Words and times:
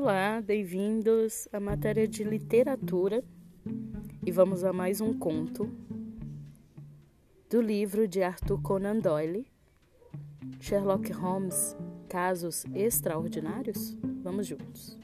Olá, 0.00 0.40
bem-vindos 0.40 1.48
à 1.52 1.58
matéria 1.58 2.06
de 2.06 2.22
literatura 2.22 3.20
e 4.24 4.30
vamos 4.30 4.62
a 4.62 4.72
mais 4.72 5.00
um 5.00 5.12
conto 5.12 5.68
do 7.50 7.60
livro 7.60 8.06
de 8.06 8.22
Arthur 8.22 8.62
Conan 8.62 9.00
Doyle, 9.00 9.44
Sherlock 10.60 11.12
Holmes 11.12 11.76
Casos 12.08 12.64
Extraordinários. 12.72 13.98
Vamos 14.22 14.46
juntos. 14.46 14.96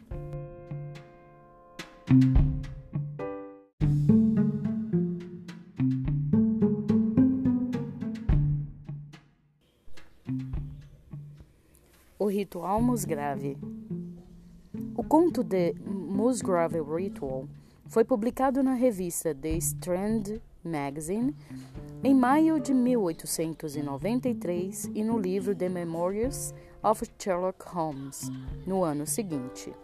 O 12.17 12.27
ritual 12.27 12.81
Musgrave. 12.81 13.59
O 15.05 15.07
conto 15.07 15.45
de 15.45 15.75
Musgrave 15.85 16.81
Ritual 16.81 17.47
foi 17.87 18.03
publicado 18.05 18.63
na 18.63 18.73
revista 18.73 19.35
The 19.35 19.51
Strand 19.59 20.41
Magazine 20.65 21.37
em 22.03 22.15
maio 22.15 22.59
de 22.59 22.73
1893 22.73 24.91
e 24.95 25.05
no 25.05 25.19
livro 25.19 25.55
The 25.55 25.69
Memoirs 25.69 26.55
of 26.83 27.05
Sherlock 27.19 27.69
Holmes 27.69 28.31
no 28.67 28.83
ano 28.83 29.07
seguinte. 29.07 29.75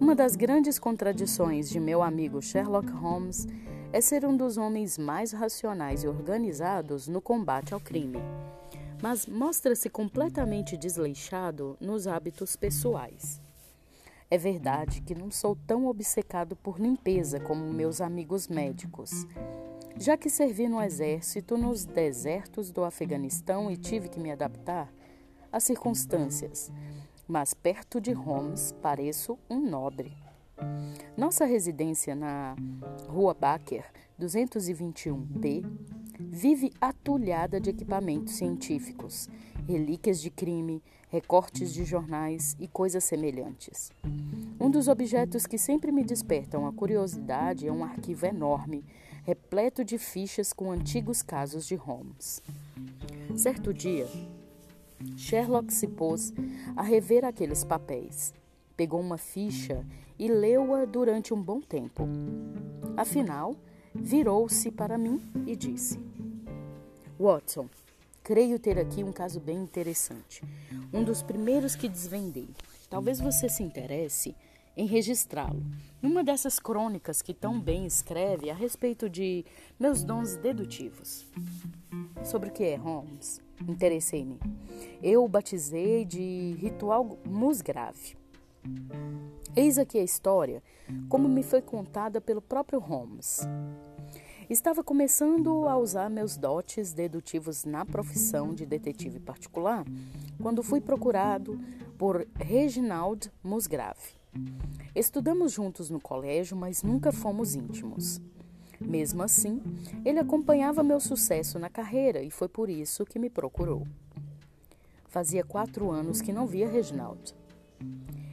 Uma 0.00 0.14
das 0.14 0.36
grandes 0.36 0.78
contradições 0.78 1.68
de 1.68 1.80
meu 1.80 2.04
amigo 2.04 2.40
Sherlock 2.40 2.88
Holmes 2.92 3.48
é 3.92 4.00
ser 4.00 4.24
um 4.24 4.36
dos 4.36 4.58
homens 4.58 4.96
mais 4.96 5.32
racionais 5.32 6.04
e 6.04 6.06
organizados 6.06 7.08
no 7.08 7.20
combate 7.20 7.74
ao 7.74 7.80
crime 7.80 8.20
mas 9.02 9.26
mostra-se 9.26 9.88
completamente 9.88 10.76
desleixado 10.76 11.76
nos 11.80 12.06
hábitos 12.06 12.56
pessoais. 12.56 13.40
É 14.30 14.38
verdade 14.38 15.00
que 15.00 15.14
não 15.14 15.30
sou 15.30 15.56
tão 15.66 15.86
obcecado 15.86 16.54
por 16.54 16.78
limpeza 16.78 17.40
como 17.40 17.72
meus 17.72 18.00
amigos 18.00 18.46
médicos, 18.46 19.26
já 19.96 20.16
que 20.16 20.30
servi 20.30 20.68
no 20.68 20.80
exército 20.80 21.58
nos 21.58 21.84
desertos 21.84 22.70
do 22.70 22.84
Afeganistão 22.84 23.70
e 23.70 23.76
tive 23.76 24.08
que 24.08 24.20
me 24.20 24.30
adaptar 24.30 24.92
às 25.50 25.64
circunstâncias, 25.64 26.70
mas 27.26 27.54
perto 27.54 28.00
de 28.00 28.12
Holmes 28.12 28.72
pareço 28.80 29.36
um 29.48 29.60
nobre. 29.60 30.16
Nossa 31.16 31.44
residência 31.44 32.14
na 32.14 32.54
Rua 33.08 33.34
Baker, 33.34 33.84
221B, 34.20 35.64
vive 36.28 36.72
atulhada 36.80 37.60
de 37.60 37.70
equipamentos 37.70 38.34
científicos, 38.34 39.28
relíquias 39.66 40.20
de 40.20 40.30
crime, 40.30 40.82
recortes 41.08 41.72
de 41.72 41.84
jornais 41.84 42.56
e 42.60 42.68
coisas 42.68 43.02
semelhantes. 43.04 43.90
Um 44.60 44.70
dos 44.70 44.86
objetos 44.88 45.46
que 45.46 45.58
sempre 45.58 45.90
me 45.90 46.04
despertam 46.04 46.66
a 46.66 46.72
curiosidade 46.72 47.66
é 47.66 47.72
um 47.72 47.82
arquivo 47.82 48.26
enorme, 48.26 48.84
repleto 49.24 49.84
de 49.84 49.98
fichas 49.98 50.52
com 50.52 50.70
antigos 50.70 51.22
casos 51.22 51.66
de 51.66 51.74
Holmes. 51.74 52.42
Certo 53.36 53.72
dia, 53.72 54.06
Sherlock 55.16 55.72
se 55.72 55.86
pôs 55.86 56.32
a 56.76 56.82
rever 56.82 57.24
aqueles 57.24 57.64
papéis. 57.64 58.32
Pegou 58.76 59.00
uma 59.00 59.18
ficha 59.18 59.84
e 60.18 60.28
leu-a 60.28 60.84
durante 60.84 61.34
um 61.34 61.42
bom 61.42 61.60
tempo. 61.60 62.06
Afinal, 62.96 63.56
virou-se 63.94 64.70
para 64.70 64.96
mim 64.96 65.20
e 65.46 65.56
disse: 65.56 65.98
Watson, 67.18 67.68
creio 68.22 68.58
ter 68.58 68.78
aqui 68.78 69.02
um 69.04 69.12
caso 69.12 69.40
bem 69.40 69.58
interessante. 69.58 70.42
Um 70.92 71.04
dos 71.04 71.22
primeiros 71.22 71.74
que 71.74 71.88
desvendei. 71.88 72.48
Talvez 72.88 73.20
você 73.20 73.48
se 73.48 73.62
interesse 73.62 74.34
em 74.76 74.86
registrá-lo. 74.86 75.62
Numa 76.00 76.24
dessas 76.24 76.58
crônicas 76.58 77.20
que 77.20 77.34
tão 77.34 77.60
bem 77.60 77.86
escreve 77.86 78.50
a 78.50 78.54
respeito 78.54 79.08
de 79.08 79.44
meus 79.78 80.02
dons 80.02 80.36
dedutivos. 80.36 81.26
Sobre 82.24 82.48
o 82.48 82.52
que 82.52 82.64
é 82.64 82.76
Holmes? 82.76 83.40
Interessei-me. 83.68 84.38
Eu 85.02 85.24
o 85.24 85.28
batizei 85.28 86.04
de 86.04 86.56
ritual 86.58 87.18
musgrave. 87.26 88.19
Eis 89.56 89.78
aqui 89.78 89.98
a 89.98 90.02
história, 90.02 90.62
como 91.08 91.28
me 91.28 91.42
foi 91.42 91.60
contada 91.60 92.20
pelo 92.20 92.40
próprio 92.40 92.78
Holmes. 92.78 93.40
Estava 94.48 94.82
começando 94.82 95.68
a 95.68 95.76
usar 95.76 96.10
meus 96.10 96.36
dotes 96.36 96.92
dedutivos 96.92 97.64
na 97.64 97.84
profissão 97.84 98.52
de 98.52 98.66
detetive 98.66 99.20
particular 99.20 99.84
quando 100.42 100.62
fui 100.62 100.80
procurado 100.80 101.60
por 101.96 102.26
Reginald 102.34 103.30
Musgrave. 103.44 104.14
Estudamos 104.94 105.52
juntos 105.52 105.88
no 105.88 106.00
colégio, 106.00 106.56
mas 106.56 106.82
nunca 106.82 107.12
fomos 107.12 107.54
íntimos. 107.54 108.20
Mesmo 108.80 109.22
assim, 109.22 109.62
ele 110.04 110.18
acompanhava 110.18 110.82
meu 110.82 110.98
sucesso 110.98 111.58
na 111.58 111.68
carreira 111.68 112.22
e 112.22 112.30
foi 112.30 112.48
por 112.48 112.68
isso 112.68 113.04
que 113.04 113.18
me 113.18 113.28
procurou. 113.28 113.86
Fazia 115.06 115.44
quatro 115.44 115.90
anos 115.90 116.20
que 116.20 116.32
não 116.32 116.46
via 116.46 116.68
Reginald. 116.68 117.34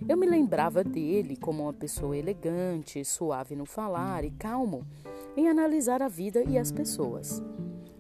Eu 0.08 0.16
me 0.16 0.26
lembrava 0.26 0.86
dele 0.86 1.36
como 1.36 1.64
uma 1.64 1.74
pessoa 1.74 2.18
elegante, 2.18 3.04
suave 3.04 3.56
no 3.56 3.66
falar 3.66 4.24
e 4.24 4.32
calmo 4.32 4.88
em 5.36 5.50
analisar 5.50 6.02
a 6.02 6.08
vida 6.08 6.44
e 6.44 6.58
as 6.58 6.72
pessoas. 6.72 7.44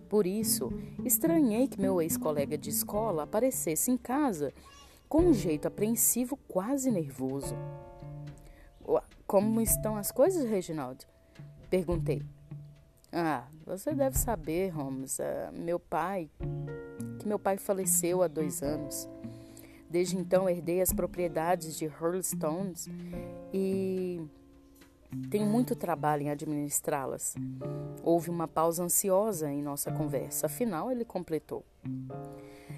Por 0.07 0.25
isso, 0.25 0.71
estranhei 1.03 1.67
que 1.67 1.81
meu 1.81 2.01
ex-colega 2.01 2.57
de 2.57 2.69
escola 2.69 3.23
aparecesse 3.23 3.91
em 3.91 3.97
casa 3.97 4.53
com 5.09 5.23
um 5.23 5.33
jeito 5.33 5.67
apreensivo, 5.67 6.37
quase 6.47 6.89
nervoso. 6.89 7.55
Como 9.25 9.59
estão 9.59 9.97
as 9.97 10.09
coisas, 10.09 10.49
Reginaldo? 10.49 11.03
Perguntei. 11.69 12.23
Ah, 13.11 13.45
você 13.65 13.93
deve 13.93 14.17
saber, 14.17 14.69
Holmes, 14.69 15.19
uh, 15.19 15.51
meu 15.53 15.77
pai, 15.77 16.29
que 17.19 17.27
meu 17.27 17.37
pai 17.37 17.57
faleceu 17.57 18.23
há 18.23 18.27
dois 18.27 18.63
anos. 18.63 19.09
Desde 19.89 20.17
então 20.17 20.49
herdei 20.49 20.81
as 20.81 20.91
propriedades 20.91 21.77
de 21.77 21.85
Hurlstones 21.85 22.89
e 23.53 24.21
tenho 25.29 25.45
muito 25.45 25.75
trabalho 25.75 26.23
em 26.23 26.29
administrá-las. 26.29 27.35
Houve 28.03 28.29
uma 28.29 28.47
pausa 28.47 28.83
ansiosa 28.83 29.51
em 29.51 29.61
nossa 29.61 29.91
conversa, 29.91 30.47
afinal 30.47 30.91
ele 30.91 31.05
completou. 31.05 31.63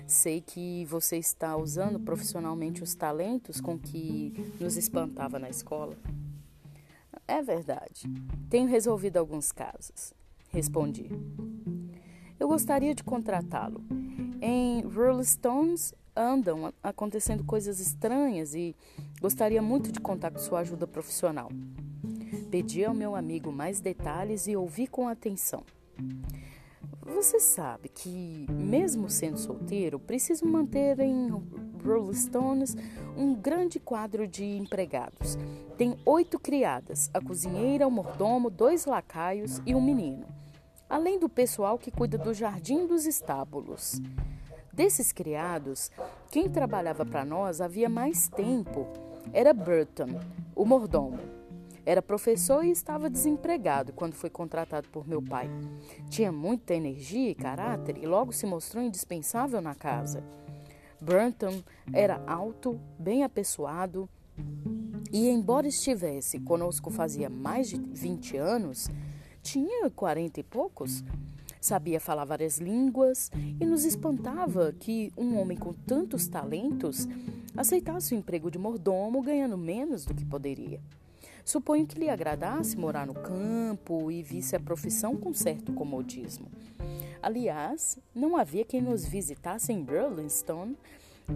Sei 0.06 0.42
que 0.42 0.86
você 0.86 1.18
está 1.18 1.56
usando 1.58 2.00
profissionalmente 2.00 2.84
os 2.84 2.94
talentos 2.96 3.60
com 3.60 3.78
que 3.78 4.34
nos 4.60 4.78
espantava 4.78 5.40
na 5.40 5.50
escola. 5.50 5.98
É 7.28 7.42
verdade. 7.42 8.08
Tenho 8.50 8.68
resolvido 8.68 9.18
alguns 9.18 9.52
casos, 9.52 10.14
respondi. 10.50 11.10
Eu 12.40 12.48
gostaria 12.48 12.96
de 12.96 13.04
contratá-lo. 13.04 13.84
Em 14.42 14.84
Stones 15.24 15.94
andam 16.20 16.74
acontecendo 16.84 17.46
coisas 17.46 17.80
estranhas 17.80 18.54
e 18.54 18.76
gostaria 19.22 19.62
muito 19.62 19.92
de 19.92 20.02
contar 20.02 20.32
com 20.32 20.40
sua 20.40 20.60
ajuda 20.60 20.86
profissional. 20.86 21.50
Pedi 22.52 22.84
ao 22.84 22.94
meu 22.94 23.16
amigo 23.16 23.52
mais 23.52 23.80
detalhes 23.80 24.48
e 24.48 24.56
ouvi 24.56 24.86
com 24.86 25.08
atenção. 25.08 25.64
Você 27.02 27.40
sabe 27.40 27.90
que, 27.90 28.46
mesmo 28.50 29.10
sendo 29.10 29.38
solteiro, 29.38 29.98
preciso 29.98 30.46
manter 30.46 31.00
em 31.00 31.30
Rolling 31.84 32.14
Stones 32.14 32.76
um 33.18 33.34
grande 33.34 33.80
quadro 33.80 34.28
de 34.28 34.46
empregados. 34.46 35.38
Tem 35.78 35.98
oito 36.06 36.38
criadas, 36.38 37.10
a 37.14 37.22
cozinheira, 37.22 37.88
o 37.88 37.92
mordomo, 37.92 38.50
dois 38.50 38.86
lacaios 38.86 39.62
e 39.66 39.74
um 39.74 39.82
menino. 39.82 40.28
Além 40.90 41.20
do 41.20 41.30
pessoal 41.30 41.78
que 41.78 41.92
cuida 41.92 42.18
do 42.18 42.34
jardim 42.34 42.86
dos 42.86 43.06
estábulos. 43.06 44.02
Desses 44.80 45.12
criados, 45.12 45.92
quem 46.32 46.50
trabalhava 46.50 47.06
para 47.06 47.26
nós 47.26 47.60
havia 47.60 47.90
mais 47.90 48.30
tempo 48.30 48.88
era 49.34 49.54
Burton, 49.54 50.22
o 50.56 50.64
mordomo. 50.64 51.20
Era 51.86 52.02
professor 52.02 52.64
e 52.64 52.72
estava 52.72 53.10
desempregado 53.10 53.92
quando 53.92 54.14
foi 54.14 54.30
contratado 54.30 54.88
por 54.88 55.06
meu 55.06 55.22
pai. 55.22 55.50
Tinha 56.10 56.32
muita 56.32 56.74
energia 56.74 57.30
e 57.30 57.36
caráter 57.36 57.98
e 57.98 58.08
logo 58.08 58.32
se 58.32 58.46
mostrou 58.46 58.82
indispensável 58.82 59.60
na 59.60 59.76
casa. 59.76 60.24
Burton 61.02 61.62
era 61.92 62.24
alto, 62.26 62.80
bem 62.98 63.26
apessoado 63.26 64.08
e, 65.12 65.28
embora 65.28 65.68
estivesse 65.68 66.40
conosco 66.40 66.90
fazia 66.90 67.30
mais 67.30 67.68
de 67.68 67.76
20 67.78 68.38
anos, 68.38 68.88
tinha 69.44 69.90
quarenta 69.90 70.40
e 70.40 70.44
poucos. 70.44 71.04
Sabia 71.60 72.00
falar 72.00 72.24
várias 72.26 72.58
línguas 72.58 73.30
e 73.60 73.66
nos 73.66 73.84
espantava 73.84 74.74
que 74.80 75.12
um 75.18 75.38
homem 75.38 75.58
com 75.58 75.74
tantos 75.74 76.26
talentos 76.28 77.08
aceitasse 77.56 78.14
o 78.14 78.18
emprego 78.18 78.50
de 78.50 78.58
mordomo 78.58 79.22
ganhando 79.22 79.58
menos 79.58 80.06
do 80.06 80.14
que 80.14 80.26
poderia. 80.26 80.80
Suponho 81.44 81.86
que 81.86 82.00
lhe 82.00 82.10
agradasse 82.10 82.78
morar 82.78 83.08
no 83.08 83.14
campo 83.14 84.12
e 84.12 84.22
visse 84.22 84.56
a 84.56 84.60
profissão 84.60 85.18
com 85.18 85.34
certo 85.34 85.74
comodismo. 85.74 86.48
Aliás, 87.22 88.00
não 88.16 88.38
havia 88.38 88.64
quem 88.64 88.82
nos 88.82 89.06
visitasse 89.06 89.74
em 89.74 89.84
Burlington 89.84 90.76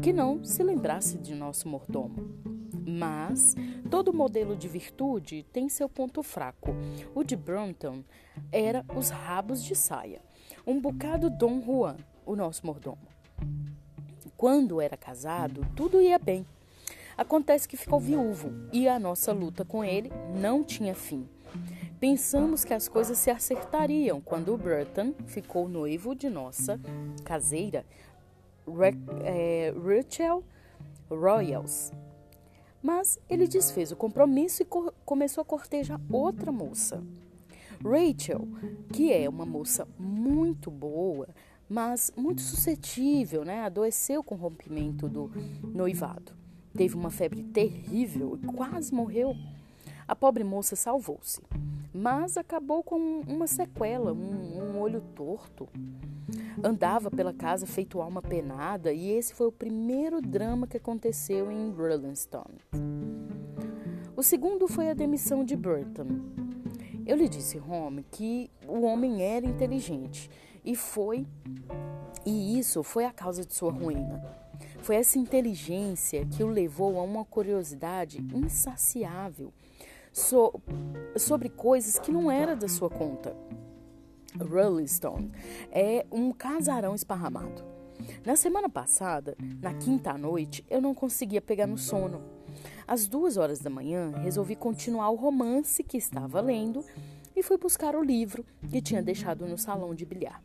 que 0.02 0.14
não 0.14 0.44
se 0.44 0.64
lembrasse 0.64 1.18
de 1.18 1.34
nosso 1.34 1.68
mordomo. 1.68 2.32
Mas 2.86 3.56
todo 3.90 4.14
modelo 4.14 4.56
de 4.56 4.68
virtude 4.68 5.46
tem 5.52 5.70
seu 5.70 5.88
ponto 5.88 6.22
fraco. 6.22 6.76
O 7.16 7.24
de 7.24 7.36
Brunton 7.36 8.04
era 8.52 8.86
os 8.96 9.10
rabos 9.10 9.64
de 9.64 9.76
saia. 9.76 10.22
Um 10.66 10.80
bocado 10.80 11.30
Dom 11.30 11.62
Juan, 11.62 11.98
o 12.26 12.36
nosso 12.36 12.66
mordomo. 12.66 13.08
Quando 14.36 14.82
era 14.82 14.98
casado, 14.98 15.66
tudo 15.76 16.02
ia 16.02 16.20
bem. 16.20 16.46
Acontece 17.18 17.68
que 17.68 17.78
ficou 17.78 18.00
viúvo 18.00 18.52
e 18.72 18.88
a 18.88 19.00
nossa 19.00 19.32
luta 19.32 19.64
com 19.64 19.84
ele 19.84 20.12
não 20.40 20.64
tinha 20.64 20.96
fim. 20.96 21.28
Pensamos 22.00 22.66
que 22.66 22.74
as 22.74 22.90
coisas 22.90 23.18
se 23.18 23.30
acertariam 23.30 24.20
quando 24.20 24.54
o 24.54 24.58
Burton 24.58 25.14
ficou 25.26 25.70
noivo 25.70 26.14
de 26.14 26.30
nossa 26.30 26.80
caseira, 27.24 27.86
é, 29.24 29.74
Rachel 29.78 30.44
Royals. 31.10 31.92
Mas 32.82 33.18
ele 33.30 33.48
desfez 33.48 33.92
o 33.92 33.96
compromisso 33.96 34.62
e 34.62 34.66
co 34.66 34.94
começou 35.06 35.42
a 35.42 35.46
cortejar 35.46 36.00
outra 36.12 36.52
moça. 36.52 37.02
Rachel, 37.84 38.48
que 38.92 39.12
é 39.12 39.28
uma 39.28 39.46
moça 39.46 39.88
muito 39.98 40.70
boa, 40.72 41.28
mas 41.70 42.12
muito 42.16 42.42
suscetível, 42.42 43.44
né? 43.44 43.62
Adoeceu 43.62 44.24
com 44.24 44.36
o 44.36 44.38
rompimento 44.38 45.08
do 45.08 45.32
noivado. 45.64 46.34
Teve 46.76 46.96
uma 46.96 47.10
febre 47.10 47.44
terrível 47.44 48.38
e 48.42 48.46
quase 48.48 48.94
morreu. 48.94 49.36
A 50.08 50.16
pobre 50.16 50.44
moça 50.44 50.76
salvou-se 50.76 51.42
mas 51.94 52.38
acabou 52.38 52.84
com 52.84 53.22
uma 53.28 53.46
sequela, 53.46 54.12
um, 54.12 54.58
um 54.58 54.80
olho 54.80 55.02
torto. 55.14 55.70
Andava 56.64 57.12
pela 57.12 57.32
casa 57.32 57.68
feito 57.68 58.02
alma 58.02 58.22
penada 58.22 58.92
e 58.92 59.12
esse 59.12 59.36
foi 59.36 59.48
o 59.48 59.52
primeiro 59.52 60.20
drama 60.20 60.66
que 60.66 60.78
aconteceu 60.78 61.52
em 61.52 61.72
Rollinston. 61.72 62.48
O 64.16 64.24
segundo 64.24 64.68
foi 64.68 64.90
a 64.90 64.94
demissão 64.94 65.44
de 65.44 65.56
Burton. 65.56 66.08
Eu 67.06 67.18
lhe 67.18 67.30
disse, 67.30 67.60
Home, 67.60 68.04
que 68.10 68.50
o 68.68 68.82
homem 68.82 69.22
era 69.22 69.46
inteligente 69.46 70.32
e 70.66 70.76
foi 70.76 71.28
e 72.26 72.58
isso 72.58 72.82
foi 72.84 73.06
a 73.06 73.12
causa 73.12 73.46
de 73.46 73.54
sua 73.54 73.72
ruína. 73.72 74.24
Foi 74.80 74.96
essa 74.96 75.20
inteligência 75.20 76.26
que 76.26 76.44
o 76.44 76.48
levou 76.48 76.98
a 76.98 77.04
uma 77.04 77.26
curiosidade 77.26 78.26
insaciável 78.34 79.54
so, 80.14 80.54
sobre 81.18 81.50
coisas 81.50 82.00
que 82.00 82.12
não 82.12 82.32
era 82.32 82.56
da 82.56 82.70
sua 82.70 82.90
conta. 82.90 83.36
Rolling 84.40 84.88
Stone 84.88 85.32
é 85.72 86.06
um 86.12 86.32
casarão 86.32 86.96
esparramado. 86.96 87.64
Na 88.26 88.36
semana 88.36 88.70
passada, 88.70 89.36
na 89.62 89.74
quinta 89.74 90.18
noite, 90.18 90.66
eu 90.70 90.82
não 90.82 90.94
conseguia 90.94 91.42
pegar 91.42 91.68
no 91.68 91.78
sono. 91.78 92.22
Às 92.88 93.08
duas 93.08 93.38
horas 93.38 93.60
da 93.60 93.70
manhã, 93.70 94.12
resolvi 94.24 94.56
continuar 94.56 95.10
o 95.10 95.16
romance 95.16 95.84
que 95.84 95.98
estava 95.98 96.42
lendo 96.42 96.84
e 97.36 97.42
fui 97.42 97.58
buscar 97.58 97.96
o 97.96 98.04
livro 98.04 98.46
que 98.70 98.82
tinha 98.82 99.02
deixado 99.02 99.46
no 99.48 99.58
salão 99.58 99.96
de 99.96 100.06
bilhar. 100.06 100.44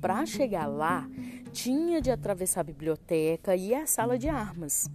Para 0.00 0.24
chegar 0.26 0.66
lá, 0.66 1.08
tinha 1.52 2.00
de 2.00 2.10
atravessar 2.10 2.60
a 2.60 2.64
biblioteca 2.64 3.56
e 3.56 3.74
a 3.74 3.86
sala 3.86 4.18
de 4.18 4.28
armas. 4.28 4.88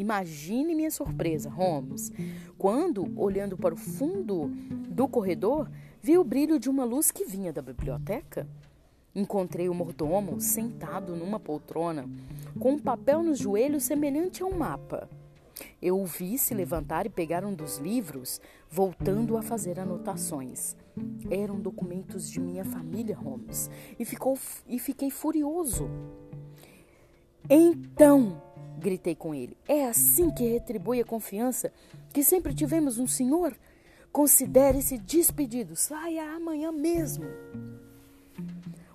Imagine 0.00 0.74
minha 0.74 0.90
surpresa, 0.90 1.50
Holmes, 1.50 2.10
quando, 2.56 3.12
olhando 3.20 3.54
para 3.54 3.74
o 3.74 3.76
fundo 3.76 4.46
do 4.88 5.06
corredor, 5.06 5.70
vi 6.00 6.16
o 6.16 6.24
brilho 6.24 6.58
de 6.58 6.70
uma 6.70 6.84
luz 6.84 7.10
que 7.10 7.26
vinha 7.26 7.52
da 7.52 7.60
biblioteca. 7.60 8.48
Encontrei 9.14 9.68
o 9.68 9.74
mordomo 9.74 10.40
sentado 10.40 11.14
numa 11.14 11.38
poltrona, 11.38 12.08
com 12.58 12.72
um 12.72 12.78
papel 12.78 13.22
nos 13.22 13.38
joelhos 13.38 13.82
semelhante 13.82 14.42
a 14.42 14.46
um 14.46 14.56
mapa. 14.56 15.06
Eu 15.82 16.00
o 16.00 16.06
vi 16.06 16.38
se 16.38 16.54
levantar 16.54 17.04
e 17.04 17.10
pegar 17.10 17.44
um 17.44 17.52
dos 17.52 17.76
livros, 17.76 18.40
voltando 18.70 19.36
a 19.36 19.42
fazer 19.42 19.78
anotações. 19.78 20.74
Eram 21.30 21.60
documentos 21.60 22.30
de 22.30 22.40
minha 22.40 22.64
família, 22.64 23.14
Holmes, 23.14 23.68
e, 23.98 24.04
ficou, 24.06 24.38
e 24.66 24.78
fiquei 24.78 25.10
furioso. 25.10 25.90
Então, 27.50 28.40
Gritei 28.80 29.14
com 29.14 29.34
ele. 29.34 29.56
É 29.68 29.86
assim 29.86 30.30
que 30.30 30.48
retribui 30.48 31.00
a 31.00 31.04
confiança 31.04 31.72
que 32.12 32.24
sempre 32.24 32.54
tivemos 32.54 32.96
no 32.96 33.06
Senhor? 33.06 33.54
Considere-se 34.10 34.98
despedido. 34.98 35.76
Saia 35.76 36.34
amanhã 36.34 36.72
mesmo. 36.72 37.26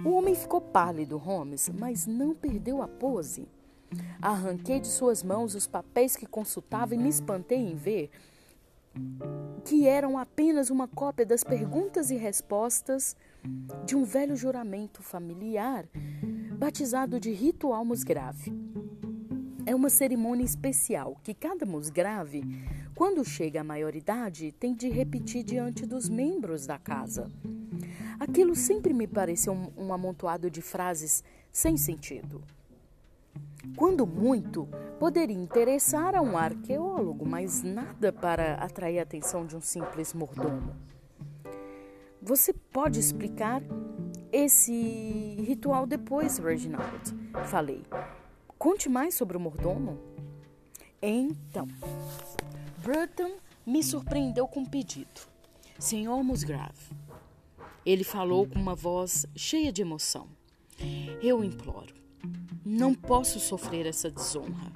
O 0.04 0.10
homem 0.10 0.36
ficou 0.36 0.60
pálido, 0.60 1.18
Holmes, 1.18 1.70
mas 1.70 2.06
não 2.06 2.34
perdeu 2.34 2.82
a 2.82 2.88
pose. 2.88 3.48
Arranquei 4.22 4.80
de 4.80 4.88
suas 4.88 5.24
mãos 5.24 5.56
os 5.56 5.68
papéis 5.68 6.16
que 6.16 6.26
consultava 6.26 6.96
e 6.96 6.98
me 6.98 7.08
espantei 7.08 7.60
em 7.60 7.76
ver 7.76 8.10
que 9.64 9.88
eram 9.88 10.18
apenas 10.18 10.70
uma 10.70 10.88
cópia 10.88 11.26
das 11.26 11.44
perguntas 11.44 12.10
e 12.12 12.16
respostas 12.16 13.16
de 13.86 13.96
um 13.96 14.04
velho 14.04 14.36
juramento 14.36 15.04
familiar 15.04 15.86
batizado 16.58 17.20
de 17.20 17.32
ritual 17.32 17.84
musgrave. 17.84 18.52
É 19.66 19.74
uma 19.74 19.90
cerimônia 19.90 20.44
especial 20.44 21.18
que 21.24 21.34
cada 21.34 21.66
musgrave, 21.66 22.44
quando 22.94 23.26
chega 23.26 23.62
à 23.62 23.64
maioridade, 23.64 24.52
tem 24.60 24.76
de 24.76 24.88
repetir 24.90 25.44
diante 25.44 25.86
dos 25.86 26.08
membros 26.08 26.68
da 26.68 26.78
casa. 26.78 27.32
Aquilo 28.20 28.56
sempre 28.56 28.94
me 28.94 29.08
pareceu 29.08 29.54
um, 29.54 29.72
um 29.76 29.94
amontoado 29.94 30.52
de 30.52 30.62
frases 30.62 31.24
sem 31.52 31.78
sentido. 31.78 32.44
Quando 33.76 34.06
muito, 34.06 34.68
poderia 35.00 35.36
interessar 35.36 36.16
a 36.16 36.22
um 36.22 36.38
arqueólogo, 36.38 37.26
mas 37.26 37.64
nada 37.64 38.14
para 38.14 38.56
atrair 38.56 39.00
a 39.00 39.04
atenção 39.04 39.46
de 39.46 39.58
um 39.58 39.62
simples 39.62 40.14
mordomo. 40.14 40.76
Você 42.22 42.54
pode 42.54 43.00
explicar 43.00 43.62
esse 44.32 45.36
ritual 45.40 45.86
depois, 45.88 46.38
Reginald? 46.38 47.16
Falei. 47.46 47.84
Conte 48.58 48.90
mais 48.90 49.14
sobre 49.14 49.38
o 49.38 49.40
mordomo. 49.40 50.00
Então, 51.02 51.68
Burton 52.84 53.38
me 53.66 53.84
surpreendeu 53.84 54.48
com 54.48 54.62
um 54.62 54.66
pedido. 54.66 55.22
Senhor 55.78 56.24
Musgrave, 56.24 56.92
ele 57.86 58.04
falou 58.04 58.48
com 58.48 58.58
uma 58.58 58.74
voz 58.74 59.26
cheia 59.36 59.72
de 59.72 59.82
emoção. 59.82 60.28
Eu 61.22 61.44
imploro, 61.44 61.94
não 62.66 62.94
posso 62.94 63.40
sofrer 63.40 63.86
essa 63.86 64.10
desonra. 64.10 64.72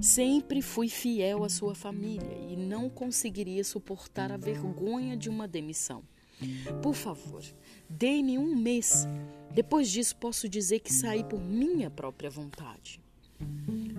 Sempre 0.00 0.62
fui 0.62 0.88
fiel 0.88 1.44
à 1.44 1.48
sua 1.48 1.74
família 1.74 2.38
e 2.48 2.56
não 2.56 2.88
conseguiria 2.88 3.62
suportar 3.62 4.32
a 4.32 4.36
vergonha 4.36 5.16
de 5.16 5.28
uma 5.28 5.46
demissão. 5.46 6.02
Por 6.82 6.94
favor, 6.94 7.42
dê-me 7.88 8.38
um 8.38 8.56
mês. 8.56 9.06
Depois 9.52 9.90
disso, 9.90 10.16
posso 10.16 10.48
dizer 10.48 10.80
que 10.80 10.92
saí 10.92 11.22
por 11.22 11.40
minha 11.40 11.90
própria 11.90 12.30
vontade. 12.30 13.00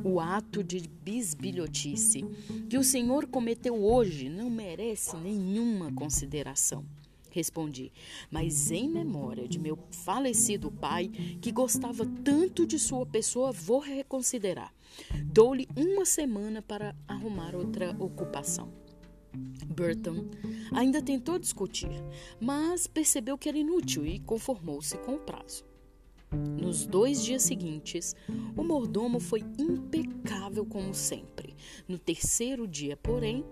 O 0.03 0.19
ato 0.19 0.63
de 0.63 0.79
bisbilhotice 0.79 2.25
que 2.69 2.77
o 2.77 2.83
senhor 2.83 3.27
cometeu 3.27 3.75
hoje 3.83 4.29
não 4.29 4.50
merece 4.50 5.15
nenhuma 5.17 5.91
consideração. 5.93 6.83
Respondi, 7.29 7.93
mas 8.29 8.71
em 8.71 8.89
memória 8.89 9.48
de 9.48 9.57
meu 9.57 9.79
falecido 9.89 10.69
pai, 10.69 11.07
que 11.41 11.51
gostava 11.51 12.05
tanto 12.25 12.67
de 12.67 12.77
sua 12.77 13.05
pessoa, 13.05 13.53
vou 13.53 13.79
reconsiderar. 13.79 14.74
Dou-lhe 15.24 15.67
uma 15.77 16.03
semana 16.03 16.62
para 16.62 16.93
arrumar 17.07 17.55
outra 17.55 17.95
ocupação. 17.98 18.69
Burton 19.65 20.25
ainda 20.74 21.01
tentou 21.01 21.39
discutir, 21.39 21.89
mas 22.39 22.86
percebeu 22.86 23.38
que 23.38 23.48
era 23.48 23.57
inútil 23.57 24.05
e 24.05 24.19
conformou-se 24.19 24.98
com 24.98 25.15
o 25.15 25.19
prazo. 25.19 25.70
Nos 26.31 26.85
dois 26.85 27.23
dias 27.23 27.41
seguintes, 27.41 28.15
o 28.55 28.63
mordomo 28.63 29.19
foi 29.19 29.43
impecável 29.57 30.65
como 30.65 30.93
sempre. 30.93 31.55
No 31.88 32.00
terceiro 32.00 32.67
dia, 32.67 32.95
porém, 32.95 33.43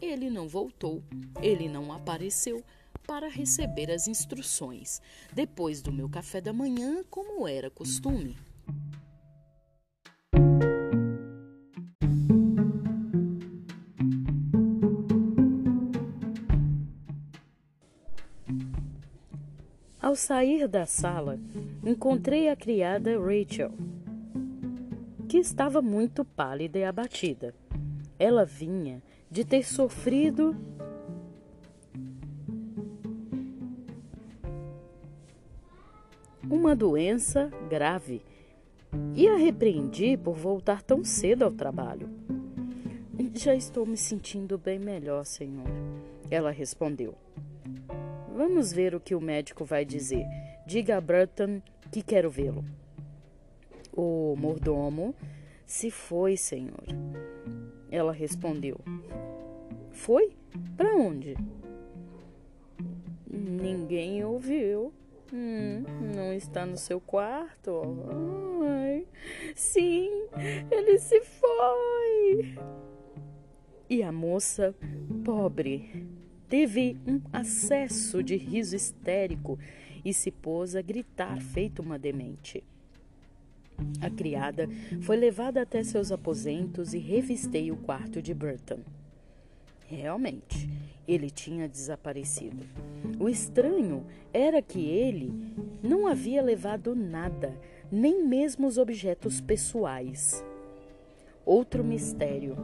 ele 0.00 0.30
não 0.30 0.46
voltou, 0.46 1.02
ele 1.42 1.68
não 1.68 1.92
apareceu 1.92 2.62
para 3.06 3.28
receber 3.28 3.90
as 3.90 4.06
instruções, 4.06 5.00
depois 5.32 5.82
do 5.82 5.90
meu 5.90 6.08
café 6.08 6.40
da 6.40 6.52
manhã, 6.52 7.02
como 7.10 7.48
era 7.48 7.70
costume. 7.70 8.36
Ao 20.08 20.16
sair 20.16 20.66
da 20.66 20.86
sala, 20.86 21.38
encontrei 21.84 22.48
a 22.48 22.56
criada 22.56 23.10
Rachel, 23.20 23.70
que 25.28 25.36
estava 25.36 25.82
muito 25.82 26.24
pálida 26.24 26.78
e 26.78 26.84
abatida. 26.84 27.54
Ela 28.18 28.42
vinha 28.42 29.02
de 29.30 29.44
ter 29.44 29.62
sofrido 29.66 30.56
uma 36.48 36.74
doença 36.74 37.50
grave 37.68 38.22
e 39.14 39.28
a 39.28 39.36
repreendi 39.36 40.16
por 40.16 40.36
voltar 40.36 40.80
tão 40.80 41.04
cedo 41.04 41.42
ao 41.42 41.52
trabalho. 41.52 42.08
Já 43.34 43.54
estou 43.54 43.84
me 43.84 43.98
sentindo 43.98 44.56
bem 44.56 44.78
melhor, 44.78 45.26
senhor, 45.26 45.68
ela 46.30 46.50
respondeu. 46.50 47.14
Vamos 48.38 48.72
ver 48.72 48.94
o 48.94 49.00
que 49.00 49.16
o 49.16 49.20
médico 49.20 49.64
vai 49.64 49.84
dizer. 49.84 50.24
Diga 50.64 50.96
a 50.96 51.00
Burton 51.00 51.60
que 51.90 52.00
quero 52.00 52.30
vê-lo. 52.30 52.64
O 53.92 54.36
mordomo 54.38 55.12
se 55.66 55.90
foi, 55.90 56.36
senhor. 56.36 56.84
Ela 57.90 58.12
respondeu. 58.12 58.78
Foi? 59.90 60.36
Para 60.76 60.94
onde? 60.94 61.36
Ninguém 63.28 64.24
ouviu. 64.24 64.92
Hum, 65.32 65.82
não 66.14 66.32
está 66.32 66.64
no 66.64 66.76
seu 66.76 67.00
quarto? 67.00 67.82
Ai, 68.62 69.04
sim, 69.56 70.28
ele 70.70 70.96
se 71.00 71.20
foi. 71.22 72.54
E 73.90 74.00
a 74.00 74.12
moça, 74.12 74.76
pobre, 75.24 76.06
teve 76.48 76.96
um 77.06 77.20
acesso 77.32 78.22
de 78.22 78.36
riso 78.36 78.74
histérico 78.74 79.58
e 80.04 80.12
se 80.12 80.30
pôs 80.30 80.74
a 80.74 80.82
gritar 80.82 81.40
feito 81.40 81.82
uma 81.82 81.98
demente. 81.98 82.64
A 84.00 84.10
criada 84.10 84.68
foi 85.02 85.16
levada 85.16 85.62
até 85.62 85.84
seus 85.84 86.10
aposentos 86.10 86.94
e 86.94 86.98
revistei 86.98 87.70
o 87.70 87.76
quarto 87.76 88.20
de 88.20 88.34
Burton. 88.34 88.80
Realmente, 89.86 90.68
ele 91.06 91.30
tinha 91.30 91.68
desaparecido. 91.68 92.66
O 93.18 93.28
estranho 93.28 94.04
era 94.32 94.60
que 94.60 94.84
ele 94.84 95.32
não 95.82 96.06
havia 96.06 96.42
levado 96.42 96.94
nada, 96.94 97.56
nem 97.90 98.24
mesmo 98.26 98.66
os 98.66 98.76
objetos 98.76 99.40
pessoais. 99.40 100.44
Outro 101.48 101.82
mistério. 101.82 102.58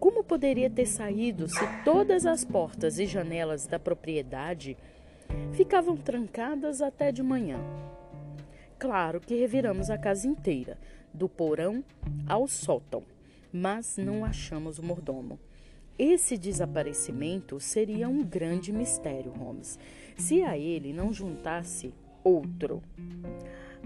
Como 0.00 0.24
poderia 0.24 0.70
ter 0.70 0.86
saído 0.86 1.46
se 1.46 1.60
todas 1.84 2.24
as 2.24 2.46
portas 2.46 2.98
e 2.98 3.04
janelas 3.04 3.66
da 3.66 3.78
propriedade 3.78 4.74
ficavam 5.52 5.98
trancadas 5.98 6.80
até 6.80 7.12
de 7.12 7.22
manhã? 7.22 7.58
Claro 8.78 9.20
que 9.20 9.34
reviramos 9.34 9.90
a 9.90 9.98
casa 9.98 10.26
inteira, 10.26 10.78
do 11.12 11.28
porão 11.28 11.84
ao 12.26 12.48
sótão, 12.48 13.02
mas 13.52 13.98
não 13.98 14.24
achamos 14.24 14.78
o 14.78 14.82
mordomo. 14.82 15.38
Esse 15.98 16.38
desaparecimento 16.38 17.60
seria 17.60 18.08
um 18.08 18.24
grande 18.24 18.72
mistério, 18.72 19.30
Holmes, 19.32 19.78
se 20.16 20.42
a 20.42 20.56
ele 20.56 20.94
não 20.94 21.12
juntasse 21.12 21.92
outro. 22.24 22.82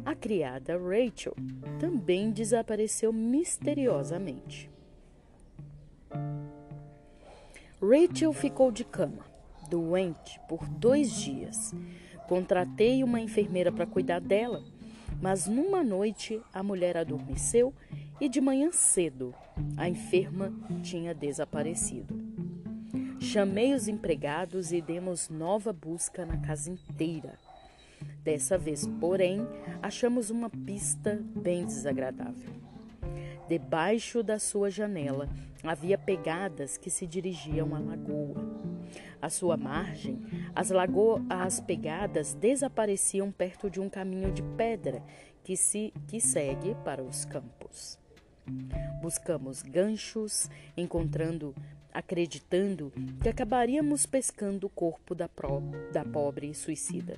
A 0.05 0.15
criada 0.15 0.79
Rachel 0.79 1.35
também 1.81 2.31
desapareceu 2.31 3.13
misteriosamente. 3.13 4.71
Rachel 7.81 8.33
ficou 8.33 8.71
de 8.71 8.85
cama, 8.85 9.25
doente, 9.69 10.41
por 10.49 10.67
dois 10.69 11.13
dias. 11.13 11.75
Contratei 12.29 13.05
uma 13.05 13.21
enfermeira 13.21 13.71
para 13.71 13.87
cuidar 13.87 14.21
dela 14.21 14.63
mas 15.21 15.47
numa 15.47 15.83
noite 15.83 16.41
a 16.53 16.63
mulher 16.63 16.97
adormeceu 16.97 17.73
e 18.21 18.29
de 18.29 18.41
manhã 18.41 18.71
cedo 18.73 19.35
a 19.77 19.89
enferma 19.89 20.53
tinha 20.83 21.15
desaparecido. 21.15 22.15
Chamei 23.19 23.75
os 23.75 23.89
empregados 23.89 24.73
e 24.73 24.81
demos 24.81 25.29
nova 25.29 25.73
busca 25.73 26.25
na 26.25 26.37
casa 26.39 26.71
inteira. 26.71 27.39
Dessa 28.27 28.59
vez, 28.59 28.89
porém, 28.99 29.47
achamos 29.81 30.31
uma 30.31 30.51
pista 30.51 31.23
bem 31.37 31.65
desagradável. 31.65 32.51
Debaixo 33.49 34.21
da 34.21 34.37
sua 34.37 34.69
janela 34.69 35.29
havia 35.63 35.97
pegadas 35.97 36.77
que 36.77 36.91
se 36.91 37.07
dirigiam 37.07 37.73
à 37.73 37.79
lagoa. 37.79 38.45
À 39.23 39.31
sua 39.31 39.57
margem, 39.57 40.19
as, 40.57 40.71
lago 40.71 41.25
as 41.31 41.61
pegadas 41.61 42.35
desapareciam 42.35 43.31
perto 43.31 43.71
de 43.71 43.81
um 43.81 43.89
caminho 43.89 44.33
de 44.33 44.43
pedra 44.43 45.05
que, 45.45 45.57
se, 45.57 45.95
que 46.09 46.21
segue 46.21 46.75
para 46.85 47.05
os 47.05 47.25
campos. 47.25 47.97
Buscamos 49.01 49.63
ganchos, 49.63 50.51
encontrando, 50.77 51.55
acreditando 51.97 52.93
que 53.23 53.29
acabaríamos 53.29 54.05
pescando 54.05 54.67
o 54.67 54.71
corpo 54.71 55.15
da, 55.15 55.27
pro, 55.27 55.63
da 55.91 56.05
pobre 56.05 56.53
suicida. 56.53 57.17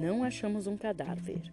Não 0.00 0.22
achamos 0.22 0.68
um 0.68 0.76
cadáver, 0.76 1.52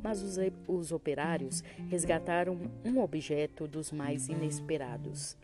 mas 0.00 0.22
os, 0.22 0.36
os 0.68 0.92
operários 0.92 1.64
resgataram 1.90 2.70
um 2.84 3.00
objeto 3.00 3.66
dos 3.66 3.90
mais 3.90 4.28
inesperados. 4.28 5.36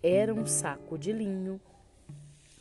Era 0.00 0.32
um 0.32 0.46
saco 0.46 0.96
de 0.96 1.12
linho 1.12 1.60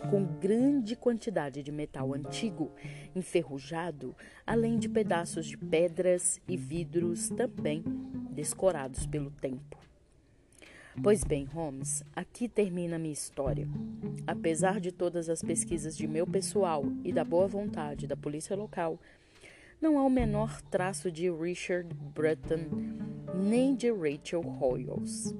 com 0.09 0.25
grande 0.25 0.95
quantidade 0.95 1.61
de 1.61 1.71
metal 1.71 2.11
antigo, 2.11 2.71
enferrujado, 3.15 4.15
além 4.47 4.79
de 4.79 4.89
pedaços 4.89 5.45
de 5.45 5.57
pedras 5.57 6.41
e 6.47 6.57
vidros 6.57 7.29
também 7.29 7.83
descorados 8.31 9.05
pelo 9.05 9.29
tempo. 9.29 9.77
Pois 11.03 11.23
bem, 11.23 11.45
Holmes, 11.45 12.03
aqui 12.15 12.47
termina 12.47 12.97
minha 12.97 13.13
história. 13.13 13.67
Apesar 14.25 14.79
de 14.79 14.91
todas 14.91 15.29
as 15.29 15.41
pesquisas 15.41 15.95
de 15.95 16.07
meu 16.07 16.25
pessoal 16.25 16.83
e 17.03 17.11
da 17.11 17.23
boa 17.23 17.47
vontade 17.47 18.07
da 18.07 18.15
polícia 18.15 18.55
local, 18.55 18.99
não 19.79 19.99
há 19.99 20.03
o 20.03 20.09
menor 20.09 20.61
traço 20.63 21.11
de 21.11 21.29
Richard 21.29 21.93
Breton 21.93 22.65
nem 23.35 23.75
de 23.75 23.91
Rachel 23.91 24.41
Hoyles. 24.41 25.35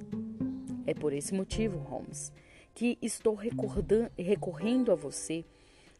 É 0.85 0.93
por 0.93 1.13
esse 1.13 1.33
motivo, 1.33 1.79
Holmes, 1.79 2.31
que 2.73 2.97
estou 3.01 3.35
recorrendo 3.35 4.91
a 4.91 4.95
você 4.95 5.45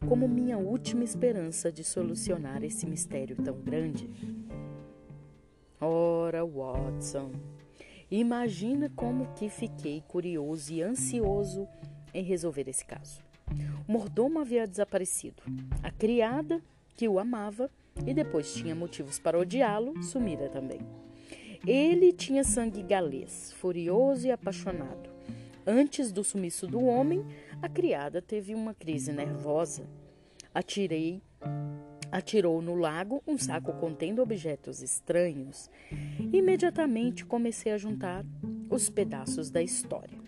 como 0.06 0.28
minha 0.28 0.58
última 0.58 1.02
esperança 1.02 1.72
de 1.72 1.82
solucionar 1.82 2.62
esse 2.62 2.86
mistério 2.86 3.34
tão 3.36 3.58
grande. 3.58 4.08
Ora, 5.80 6.44
Watson, 6.44 7.32
imagina 8.10 8.90
como 8.94 9.32
que 9.34 9.48
fiquei 9.48 10.02
curioso 10.06 10.72
e 10.72 10.82
ansioso 10.82 11.68
em 12.12 12.22
resolver 12.22 12.68
esse 12.68 12.84
caso. 12.84 13.20
O 13.88 13.92
mordomo 13.92 14.40
havia 14.40 14.66
desaparecido. 14.66 15.42
A 15.82 15.90
criada, 15.90 16.60
que 16.96 17.08
o 17.08 17.18
amava 17.18 17.70
e 18.06 18.12
depois 18.12 18.54
tinha 18.54 18.74
motivos 18.74 19.18
para 19.18 19.38
odiá-lo, 19.38 20.02
sumira 20.02 20.48
também. 20.48 20.80
Ele 21.66 22.12
tinha 22.12 22.44
sangue 22.44 22.82
galês, 22.82 23.52
furioso 23.52 24.26
e 24.26 24.30
apaixonado. 24.30 25.10
Antes 25.66 26.12
do 26.12 26.22
sumiço 26.22 26.66
do 26.66 26.84
homem, 26.84 27.24
a 27.60 27.68
criada 27.68 28.22
teve 28.22 28.54
uma 28.54 28.72
crise 28.72 29.12
nervosa. 29.12 29.84
Atirei, 30.54 31.20
atirou 32.16 32.62
no 32.62 32.74
lago 32.74 33.22
um 33.26 33.36
saco 33.36 33.74
contendo 33.74 34.22
objetos 34.22 34.80
estranhos. 34.80 35.70
Imediatamente 36.32 37.26
comecei 37.26 37.72
a 37.72 37.76
juntar 37.76 38.24
os 38.70 38.88
pedaços 38.88 39.50
da 39.50 39.62
história. 39.62 40.18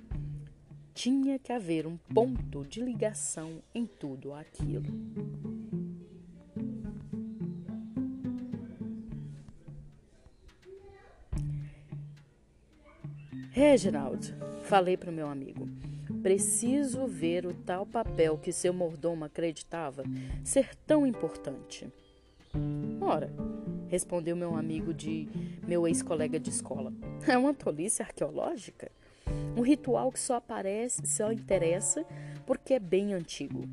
Tinha 0.93 1.39
que 1.39 1.51
haver 1.51 1.87
um 1.87 1.97
ponto 1.97 2.63
de 2.67 2.83
ligação 2.83 3.63
em 3.75 3.87
tudo 3.87 4.35
aquilo. 4.35 4.93
Reginald, 13.51 14.35
falei 14.65 14.97
para 14.97 15.11
o 15.11 15.13
meu 15.13 15.29
amigo, 15.29 15.67
preciso 16.23 17.07
ver 17.07 17.47
o 17.47 17.55
tal 17.55 17.87
papel 17.87 18.39
que 18.39 18.53
seu 18.53 18.73
mordomo 18.73 19.25
acreditava 19.25 20.05
ser 20.45 20.75
tão 20.87 21.07
importante. 21.07 21.87
Ora, 23.01 23.31
respondeu 23.89 24.37
meu 24.37 24.57
amigo 24.57 24.93
de 24.93 25.29
meu 25.67 25.87
ex-colega 25.87 26.39
de 26.39 26.51
escola. 26.51 26.93
É 27.27 27.37
uma 27.37 27.55
tolice 27.55 28.03
arqueológica? 28.03 28.91
Um 29.57 29.63
ritual 29.63 30.11
que 30.11 30.21
só 30.21 30.37
aparece, 30.37 31.07
só 31.07 31.33
interessa 31.33 32.05
porque 32.47 32.75
é 32.75 32.79
bem 32.79 33.13
antigo. 33.13 33.69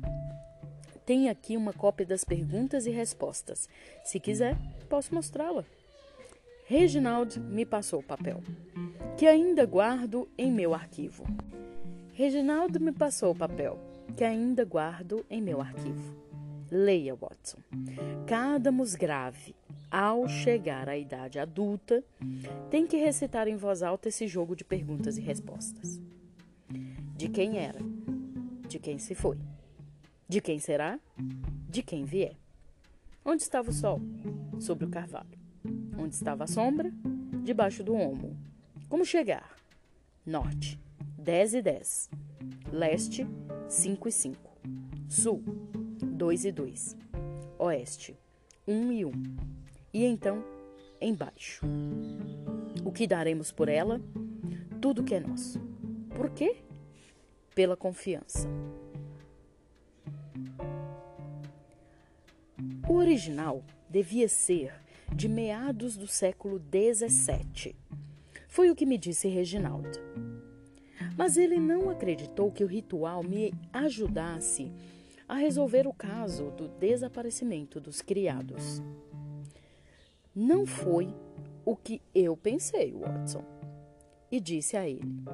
Tem 1.04 1.28
aqui 1.28 1.56
uma 1.56 1.72
cópia 1.72 2.04
das 2.04 2.24
perguntas 2.24 2.86
e 2.86 2.90
respostas. 2.90 3.68
Se 4.04 4.18
quiser, 4.18 4.56
posso 4.88 5.14
mostrá-la. 5.14 5.64
Reginald 6.66 7.38
me 7.38 7.64
passou 7.64 8.00
o 8.00 8.02
papel 8.02 8.42
que 9.16 9.26
ainda 9.26 9.64
guardo 9.64 10.28
em 10.36 10.52
meu 10.52 10.74
arquivo. 10.74 11.24
Reginaldo 12.16 12.80
me 12.80 12.92
passou 12.92 13.32
o 13.32 13.36
papel, 13.36 13.78
que 14.16 14.24
ainda 14.24 14.64
guardo 14.64 15.22
em 15.28 15.42
meu 15.42 15.60
arquivo. 15.60 16.16
Leia, 16.70 17.14
Watson. 17.14 17.58
Cada 18.26 18.72
musgrave, 18.72 19.54
ao 19.90 20.26
chegar 20.26 20.88
à 20.88 20.96
idade 20.96 21.38
adulta, 21.38 22.02
tem 22.70 22.86
que 22.86 22.96
recitar 22.96 23.46
em 23.48 23.56
voz 23.56 23.82
alta 23.82 24.08
esse 24.08 24.26
jogo 24.26 24.56
de 24.56 24.64
perguntas 24.64 25.18
e 25.18 25.20
respostas. 25.20 26.00
De 27.14 27.28
quem 27.28 27.58
era? 27.58 27.80
De 28.66 28.78
quem 28.78 28.96
se 28.96 29.14
foi? 29.14 29.36
De 30.26 30.40
quem 30.40 30.58
será? 30.58 30.98
De 31.68 31.82
quem 31.82 32.06
vier. 32.06 32.34
Onde 33.26 33.42
estava 33.42 33.68
o 33.68 33.74
sol? 33.74 34.00
Sobre 34.58 34.86
o 34.86 34.88
carvalho. 34.88 35.38
Onde 35.98 36.14
estava 36.14 36.44
a 36.44 36.46
sombra? 36.46 36.90
debaixo 37.44 37.84
do 37.84 37.94
Omo. 37.94 38.34
Como 38.88 39.04
chegar? 39.04 39.54
Norte, 40.24 40.80
10 41.26 41.54
e 41.54 41.62
10. 41.62 42.10
Leste, 42.70 43.26
5 43.68 44.08
e 44.08 44.12
5. 44.12 44.38
Sul, 45.08 45.42
2 46.00 46.44
e 46.44 46.52
2. 46.52 46.96
Oeste, 47.58 48.16
1 48.64 48.92
e 48.92 49.04
1. 49.04 49.12
E 49.92 50.04
então, 50.04 50.44
embaixo. 51.00 51.66
O 52.84 52.92
que 52.92 53.08
daremos 53.08 53.50
por 53.50 53.68
ela? 53.68 54.00
Tudo 54.80 55.02
que 55.02 55.16
é 55.16 55.20
nosso. 55.20 55.60
Por 56.14 56.30
quê? 56.30 56.58
Pela 57.56 57.76
confiança. 57.76 58.48
O 62.88 62.92
original 62.92 63.64
devia 63.90 64.28
ser 64.28 64.72
de 65.12 65.28
meados 65.28 65.96
do 65.96 66.06
século 66.06 66.62
XVII. 66.70 67.74
Foi 68.46 68.70
o 68.70 68.76
que 68.76 68.86
me 68.86 68.96
disse 68.96 69.26
Reginaldo. 69.26 70.35
Mas 71.16 71.36
ele 71.36 71.58
não 71.58 71.88
acreditou 71.88 72.52
que 72.52 72.62
o 72.62 72.66
ritual 72.66 73.22
me 73.22 73.52
ajudasse 73.72 74.70
a 75.28 75.36
resolver 75.36 75.86
o 75.86 75.92
caso 75.92 76.50
do 76.50 76.68
desaparecimento 76.68 77.80
dos 77.80 78.02
criados. 78.02 78.82
Não 80.34 80.66
foi 80.66 81.14
o 81.64 81.74
que 81.74 82.00
eu 82.14 82.36
pensei, 82.36 82.92
Watson. 82.92 83.44
E 84.30 84.38
disse 84.38 84.76
a 84.76 84.88
ele: 84.88 85.24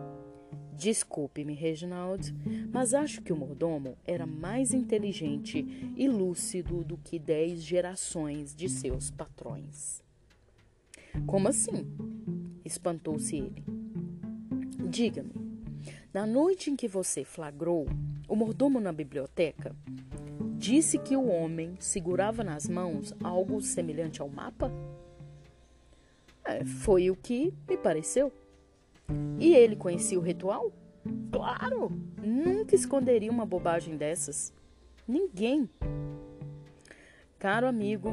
Desculpe-me, 0.76 1.54
Reginald, 1.54 2.32
mas 2.72 2.94
acho 2.94 3.20
que 3.20 3.32
o 3.32 3.36
mordomo 3.36 3.96
era 4.04 4.26
mais 4.26 4.72
inteligente 4.72 5.66
e 5.96 6.08
lúcido 6.08 6.84
do 6.84 6.96
que 6.96 7.18
dez 7.18 7.62
gerações 7.62 8.54
de 8.54 8.68
seus 8.68 9.10
patrões. 9.10 10.02
Como 11.26 11.48
assim? 11.48 11.86
espantou-se 12.64 13.36
ele. 13.36 13.64
Diga-me, 14.88 15.51
na 16.12 16.26
noite 16.26 16.70
em 16.70 16.76
que 16.76 16.86
você 16.86 17.24
flagrou 17.24 17.86
o 18.28 18.36
mordomo 18.36 18.78
na 18.80 18.92
biblioteca, 18.92 19.74
disse 20.58 20.98
que 20.98 21.16
o 21.16 21.26
homem 21.26 21.74
segurava 21.80 22.44
nas 22.44 22.68
mãos 22.68 23.14
algo 23.24 23.60
semelhante 23.62 24.20
ao 24.20 24.28
mapa? 24.28 24.70
É, 26.44 26.64
foi 26.64 27.10
o 27.10 27.16
que 27.16 27.54
me 27.68 27.76
pareceu. 27.76 28.32
E 29.38 29.54
ele 29.54 29.74
conhecia 29.74 30.18
o 30.18 30.22
ritual? 30.22 30.72
Claro! 31.30 31.90
Nunca 32.22 32.74
esconderia 32.74 33.30
uma 33.30 33.46
bobagem 33.46 33.96
dessas. 33.96 34.52
Ninguém. 35.08 35.68
Caro 37.38 37.66
amigo, 37.66 38.10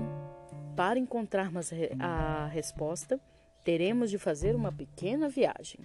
para 0.76 0.98
encontrarmos 0.98 1.72
a 2.00 2.48
resposta, 2.48 3.20
teremos 3.64 4.10
de 4.10 4.18
fazer 4.18 4.56
uma 4.56 4.72
pequena 4.72 5.28
viagem. 5.28 5.82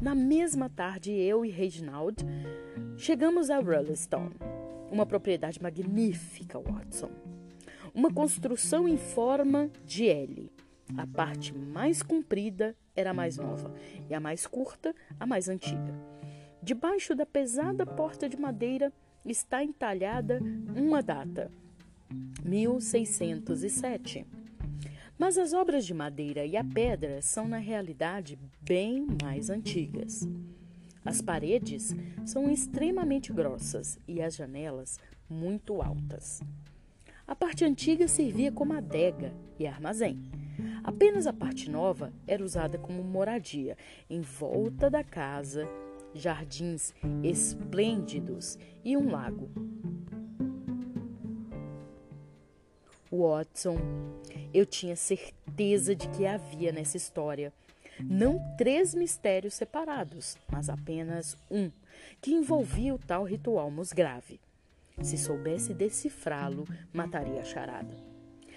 Na 0.00 0.14
mesma 0.14 0.68
tarde, 0.68 1.12
eu 1.12 1.44
e 1.44 1.50
Reginald 1.50 2.24
chegamos 2.96 3.50
a 3.50 3.58
Rollestone, 3.58 4.34
uma 4.90 5.06
propriedade 5.06 5.62
magnífica, 5.62 6.58
Watson. 6.58 7.10
Uma 7.94 8.12
construção 8.12 8.86
em 8.86 8.96
forma 8.96 9.70
de 9.84 10.08
L. 10.08 10.52
A 10.96 11.06
parte 11.06 11.52
mais 11.52 12.02
comprida 12.02 12.76
era 12.94 13.10
a 13.10 13.14
mais 13.14 13.36
nova 13.36 13.72
e 14.08 14.14
a 14.14 14.20
mais 14.20 14.46
curta, 14.46 14.94
a 15.18 15.26
mais 15.26 15.48
antiga. 15.48 15.94
Debaixo 16.62 17.14
da 17.14 17.26
pesada 17.26 17.84
porta 17.84 18.28
de 18.28 18.36
madeira 18.36 18.92
está 19.24 19.64
entalhada 19.64 20.40
uma 20.76 21.02
data: 21.02 21.50
1607. 22.44 24.26
Mas 25.18 25.38
as 25.38 25.52
obras 25.52 25.86
de 25.86 25.94
madeira 25.94 26.44
e 26.44 26.56
a 26.56 26.64
pedra 26.64 27.22
são, 27.22 27.48
na 27.48 27.58
realidade, 27.58 28.38
bem 28.60 29.06
mais 29.22 29.48
antigas. 29.48 30.28
As 31.04 31.22
paredes 31.22 31.94
são 32.24 32.50
extremamente 32.50 33.32
grossas 33.32 33.98
e 34.06 34.20
as 34.20 34.34
janelas 34.36 34.98
muito 35.28 35.80
altas. 35.80 36.42
A 37.26 37.34
parte 37.34 37.64
antiga 37.64 38.06
servia 38.06 38.52
como 38.52 38.72
adega 38.72 39.32
e 39.58 39.66
armazém. 39.66 40.30
Apenas 40.84 41.26
a 41.26 41.32
parte 41.32 41.70
nova 41.70 42.12
era 42.26 42.44
usada 42.44 42.78
como 42.78 43.02
moradia. 43.02 43.76
Em 44.08 44.20
volta 44.20 44.90
da 44.90 45.02
casa, 45.02 45.68
jardins 46.14 46.94
esplêndidos 47.22 48.58
e 48.84 48.96
um 48.96 49.10
lago. 49.10 49.50
Watson, 53.10 53.78
eu 54.52 54.66
tinha 54.66 54.96
certeza 54.96 55.94
de 55.94 56.08
que 56.08 56.26
havia 56.26 56.72
nessa 56.72 56.96
história 56.96 57.52
não 58.00 58.38
três 58.56 58.94
mistérios 58.94 59.54
separados, 59.54 60.36
mas 60.50 60.68
apenas 60.68 61.36
um, 61.50 61.70
que 62.20 62.32
envolvia 62.32 62.94
o 62.94 62.98
tal 62.98 63.24
ritual 63.24 63.70
musgrave. 63.70 64.40
Se 65.02 65.16
soubesse 65.16 65.74
decifrá-lo, 65.74 66.66
mataria 66.92 67.40
a 67.40 67.44
charada. 67.44 67.96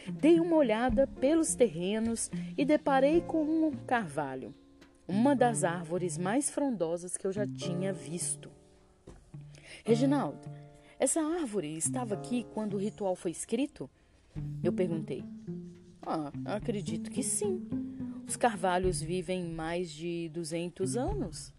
Dei 0.08 0.40
uma 0.40 0.56
olhada 0.56 1.06
pelos 1.06 1.54
terrenos 1.54 2.32
e 2.58 2.66
deparei 2.66 3.22
com 3.22 3.44
um 3.44 3.72
carvalho, 3.86 4.54
uma 5.08 5.36
das 5.36 5.64
árvores 5.64 6.18
mais 6.18 6.50
frondosas 6.50 7.18
que 7.18 7.28
eu 7.28 7.32
já 7.32 7.46
tinha 7.46 7.94
visto. 7.94 8.50
Reginaldo, 9.86 10.50
essa 10.98 11.22
árvore 11.22 11.78
estava 11.78 12.16
aqui 12.16 12.46
quando 12.54 12.76
o 12.76 12.80
ritual 12.80 13.16
foi 13.16 13.32
escrito? 13.32 13.90
Eu 14.64 14.74
perguntei. 14.74 15.24
Ah, 16.02 16.32
acredito 16.46 17.10
que 17.12 17.24
sim. 17.24 17.68
Os 18.28 18.36
carvalhos 18.36 19.02
vivem 19.02 19.46
mais 19.46 19.90
de 19.92 20.30
200 20.30 20.96
anos. 20.96 21.54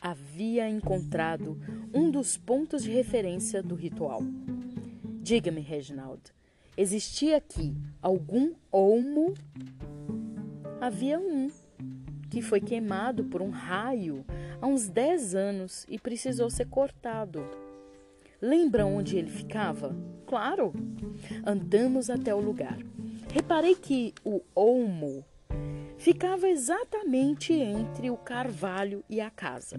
Havia 0.00 0.68
encontrado 0.68 1.58
um 1.92 2.10
dos 2.10 2.36
pontos 2.36 2.82
de 2.82 2.90
referência 2.90 3.62
do 3.62 3.74
ritual. 3.74 4.22
Diga-me, 5.22 5.60
Reginald, 5.60 6.20
Existia 6.76 7.36
aqui 7.36 7.76
algum 8.00 8.54
olmo? 8.72 9.34
Havia 10.80 11.18
um 11.18 11.50
que 12.30 12.40
foi 12.40 12.58
queimado 12.58 13.24
por 13.24 13.42
um 13.42 13.50
raio 13.50 14.24
há 14.62 14.66
uns 14.66 14.88
10 14.88 15.34
anos 15.34 15.84
e 15.90 15.98
precisou 15.98 16.48
ser 16.48 16.66
cortado. 16.68 17.44
Lembra 18.40 18.86
onde 18.86 19.16
ele 19.16 19.30
ficava? 19.30 19.94
Claro! 20.26 20.72
Andamos 21.44 22.08
até 22.08 22.34
o 22.34 22.40
lugar. 22.40 22.78
Reparei 23.32 23.74
que 23.74 24.14
o 24.24 24.40
olmo 24.54 25.24
ficava 25.98 26.48
exatamente 26.48 27.52
entre 27.52 28.10
o 28.10 28.16
carvalho 28.16 29.04
e 29.08 29.20
a 29.20 29.30
casa. 29.30 29.78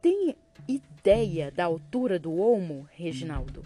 Tem 0.00 0.34
ideia 0.66 1.50
da 1.50 1.64
altura 1.64 2.18
do 2.18 2.32
olmo, 2.34 2.88
Reginaldo? 2.92 3.62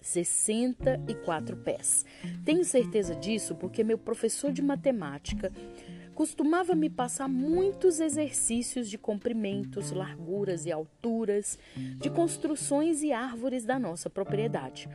64 0.00 1.56
pés. 1.58 2.06
Tenho 2.44 2.64
certeza 2.64 3.14
disso 3.14 3.54
porque 3.54 3.84
meu 3.84 3.98
professor 3.98 4.50
de 4.52 4.62
matemática 4.62 5.52
costumava 6.18 6.74
me 6.74 6.90
passar 6.90 7.28
muitos 7.28 8.00
exercícios 8.00 8.90
de 8.90 8.98
comprimentos, 8.98 9.92
larguras 9.92 10.66
e 10.66 10.72
alturas 10.72 11.56
de 11.76 12.10
construções 12.10 13.04
e 13.04 13.12
árvores 13.12 13.64
da 13.64 13.78
nossa 13.78 14.10
propriedade. 14.10 14.88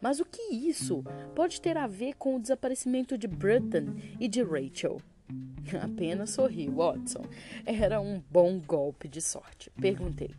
Mas 0.00 0.18
o 0.18 0.24
que 0.24 0.42
isso 0.52 1.04
pode 1.32 1.60
ter 1.60 1.76
a 1.76 1.86
ver 1.86 2.14
com 2.14 2.34
o 2.34 2.40
desaparecimento 2.40 3.16
de 3.16 3.28
Burton 3.28 3.94
e 4.18 4.26
de 4.26 4.42
Rachel? 4.42 5.00
Apenas 5.80 6.30
sorriu, 6.30 6.72
Watson. 6.72 7.24
Era 7.64 8.00
um 8.00 8.20
bom 8.28 8.58
golpe 8.58 9.06
de 9.06 9.20
sorte. 9.20 9.70
Perguntei. 9.80 10.34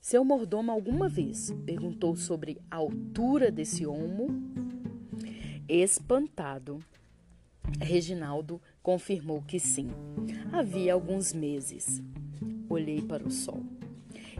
Seu 0.00 0.24
mordomo 0.24 0.72
alguma 0.72 1.08
vez 1.08 1.54
perguntou 1.64 2.16
sobre 2.16 2.58
a 2.68 2.74
altura 2.74 3.52
desse 3.52 3.86
homo? 3.86 4.26
Espantado, 5.68 6.82
Reginaldo 7.80 8.60
confirmou 8.82 9.42
que 9.42 9.58
sim. 9.58 9.88
Havia 10.52 10.94
alguns 10.94 11.32
meses. 11.32 12.02
Olhei 12.68 13.00
para 13.02 13.26
o 13.26 13.30
sol. 13.30 13.62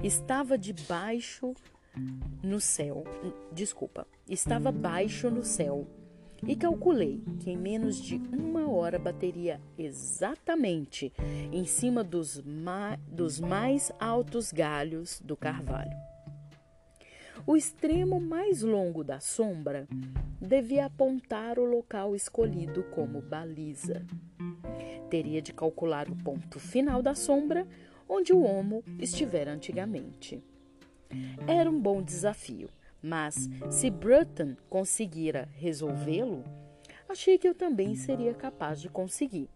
Estava 0.02 0.56
debaixo 0.56 1.54
no 2.42 2.60
céu. 2.60 3.04
Desculpa, 3.52 4.06
estava 4.28 4.70
baixo 4.70 5.30
no 5.30 5.44
céu 5.44 5.86
e 6.46 6.54
calculei 6.54 7.20
que 7.40 7.50
em 7.50 7.56
menos 7.56 8.00
de 8.00 8.16
uma 8.32 8.70
hora 8.70 8.98
bateria 8.98 9.60
exatamente 9.76 11.12
em 11.52 11.64
cima 11.64 12.04
dos, 12.04 12.40
ma 12.42 12.96
dos 13.08 13.40
mais 13.40 13.90
altos 13.98 14.52
galhos 14.52 15.20
do 15.24 15.36
carvalho. 15.36 16.07
O 17.48 17.56
extremo 17.56 18.20
mais 18.20 18.62
longo 18.62 19.02
da 19.02 19.18
sombra 19.20 19.88
devia 20.40 20.84
apontar 20.84 21.58
o 21.58 21.64
local 21.64 22.14
escolhido 22.14 22.84
como 22.94 23.22
baliza. 23.22 24.04
Teria 25.08 25.40
de 25.40 25.52
calcular 25.52 26.08
o 26.08 26.16
ponto 26.16 26.60
final 26.60 27.02
da 27.02 27.14
sombra 27.14 27.66
onde 28.08 28.32
o 28.32 28.42
homo 28.42 28.84
estivera 28.98 29.50
antigamente. 29.50 30.44
Era 31.46 31.70
um 31.70 31.80
bom 31.80 32.02
desafio 32.02 32.68
mas 33.02 33.48
se 33.70 33.90
Bruton 33.90 34.56
conseguira 34.68 35.48
resolvê-lo, 35.54 36.44
achei 37.08 37.38
que 37.38 37.48
eu 37.48 37.54
também 37.54 37.94
seria 37.94 38.34
capaz 38.34 38.80
de 38.80 38.88
conseguir. 38.88 39.48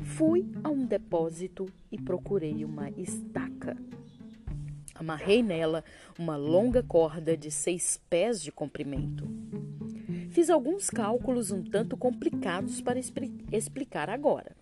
Fui 0.00 0.46
a 0.64 0.70
um 0.70 0.86
depósito 0.86 1.66
e 1.90 2.00
procurei 2.00 2.64
uma 2.64 2.90
estaca. 2.90 3.76
Amarrei 5.02 5.42
nela 5.42 5.82
uma 6.16 6.36
longa 6.36 6.80
corda 6.80 7.36
de 7.36 7.50
seis 7.50 8.00
pés 8.08 8.40
de 8.40 8.52
comprimento. 8.52 9.28
Fiz 10.30 10.48
alguns 10.48 10.88
cálculos 10.90 11.50
um 11.50 11.60
tanto 11.60 11.96
complicados 11.96 12.80
para 12.80 13.00
explicar 13.50 14.08
agora. 14.08 14.54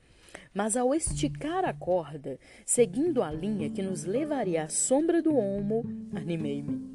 Mas 0.54 0.78
ao 0.78 0.94
esticar 0.94 1.66
a 1.66 1.74
corda, 1.74 2.38
seguindo 2.64 3.22
a 3.22 3.30
linha 3.30 3.68
que 3.68 3.82
nos 3.82 4.04
levaria 4.04 4.62
à 4.62 4.68
sombra 4.70 5.20
do 5.20 5.36
olmo, 5.36 5.84
animei-me. 6.14 6.88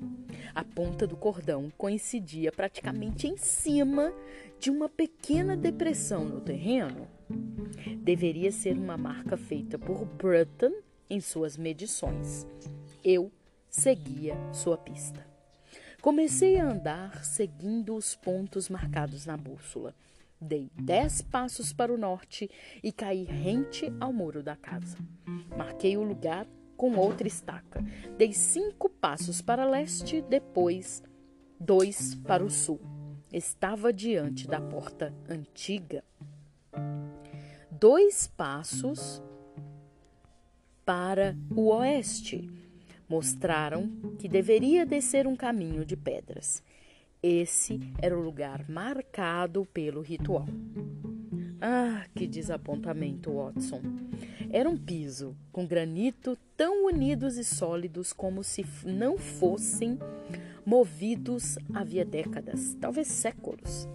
A 0.56 0.64
ponta 0.64 1.06
do 1.06 1.16
cordão 1.16 1.72
coincidia 1.78 2.52
praticamente 2.52 3.28
em 3.28 3.38
cima 3.38 4.12
de 4.60 4.72
uma 4.72 4.90
pequena 4.90 5.56
depressão 5.56 6.26
no 6.26 6.42
terreno. 6.42 7.08
Deveria 8.00 8.52
ser 8.52 8.76
uma 8.76 8.98
marca 8.98 9.38
feita 9.38 9.78
por 9.78 10.04
Burton 10.04 10.72
em 11.08 11.22
suas 11.22 11.56
medições. 11.58 12.48
Eu 13.08 13.32
seguia 13.70 14.36
sua 14.52 14.80
pista. 14.80 15.24
Comecei 16.02 16.60
a 16.60 16.68
andar 16.68 17.24
seguindo 17.24 17.96
os 17.96 18.16
pontos 18.16 18.68
marcados 18.68 19.28
na 19.28 19.38
bússola. 19.38 19.94
Dei 20.42 20.72
dez 20.74 21.22
passos 21.22 21.72
para 21.72 21.94
o 21.94 22.00
norte 22.00 22.50
e 22.82 22.92
caí 22.92 23.24
rente 23.24 23.94
ao 24.00 24.12
muro 24.12 24.42
da 24.42 24.56
casa. 24.56 24.98
Marquei 25.56 25.96
o 25.96 26.04
lugar 26.04 26.48
com 26.76 26.96
outra 26.96 27.28
estaca. 27.28 27.80
Dei 28.18 28.34
cinco 28.34 28.90
passos 28.90 29.40
para 29.40 29.70
leste, 29.70 30.24
depois 30.24 31.04
dois 31.60 32.16
para 32.16 32.44
o 32.44 32.50
sul. 32.50 32.82
Estava 33.32 33.94
diante 33.94 34.48
da 34.48 34.60
porta 34.60 35.14
antiga. 35.30 36.04
Dois 37.70 38.26
passos 38.26 39.22
para 40.84 41.38
o 41.56 41.68
oeste. 41.68 42.65
Mostraram 43.08 43.90
que 44.18 44.28
deveria 44.28 44.86
descer 44.86 45.28
um 45.28 45.36
caminho 45.36 45.86
de 45.86 45.96
pedras. 45.96 46.64
Esse 47.22 47.80
era 48.02 48.18
o 48.18 48.22
lugar 48.22 48.70
marcado 48.70 49.66
pelo 49.66 50.02
ritual. 50.02 50.48
Ah, 51.62 52.06
que 52.14 52.28
desapontamento, 52.28 53.34
Watson. 53.34 53.82
Era 54.52 54.70
um 54.70 54.78
piso 54.78 55.36
com 55.52 55.66
granito 55.66 56.38
tão 56.56 56.86
unidos 56.86 57.38
e 57.38 57.44
sólidos 57.44 58.14
como 58.14 58.44
se 58.44 58.66
não 58.86 59.18
fossem 59.18 59.98
movidos 60.66 61.58
havia 61.74 62.04
décadas, 62.04 62.76
talvez 62.80 63.08
séculos. 63.08 63.88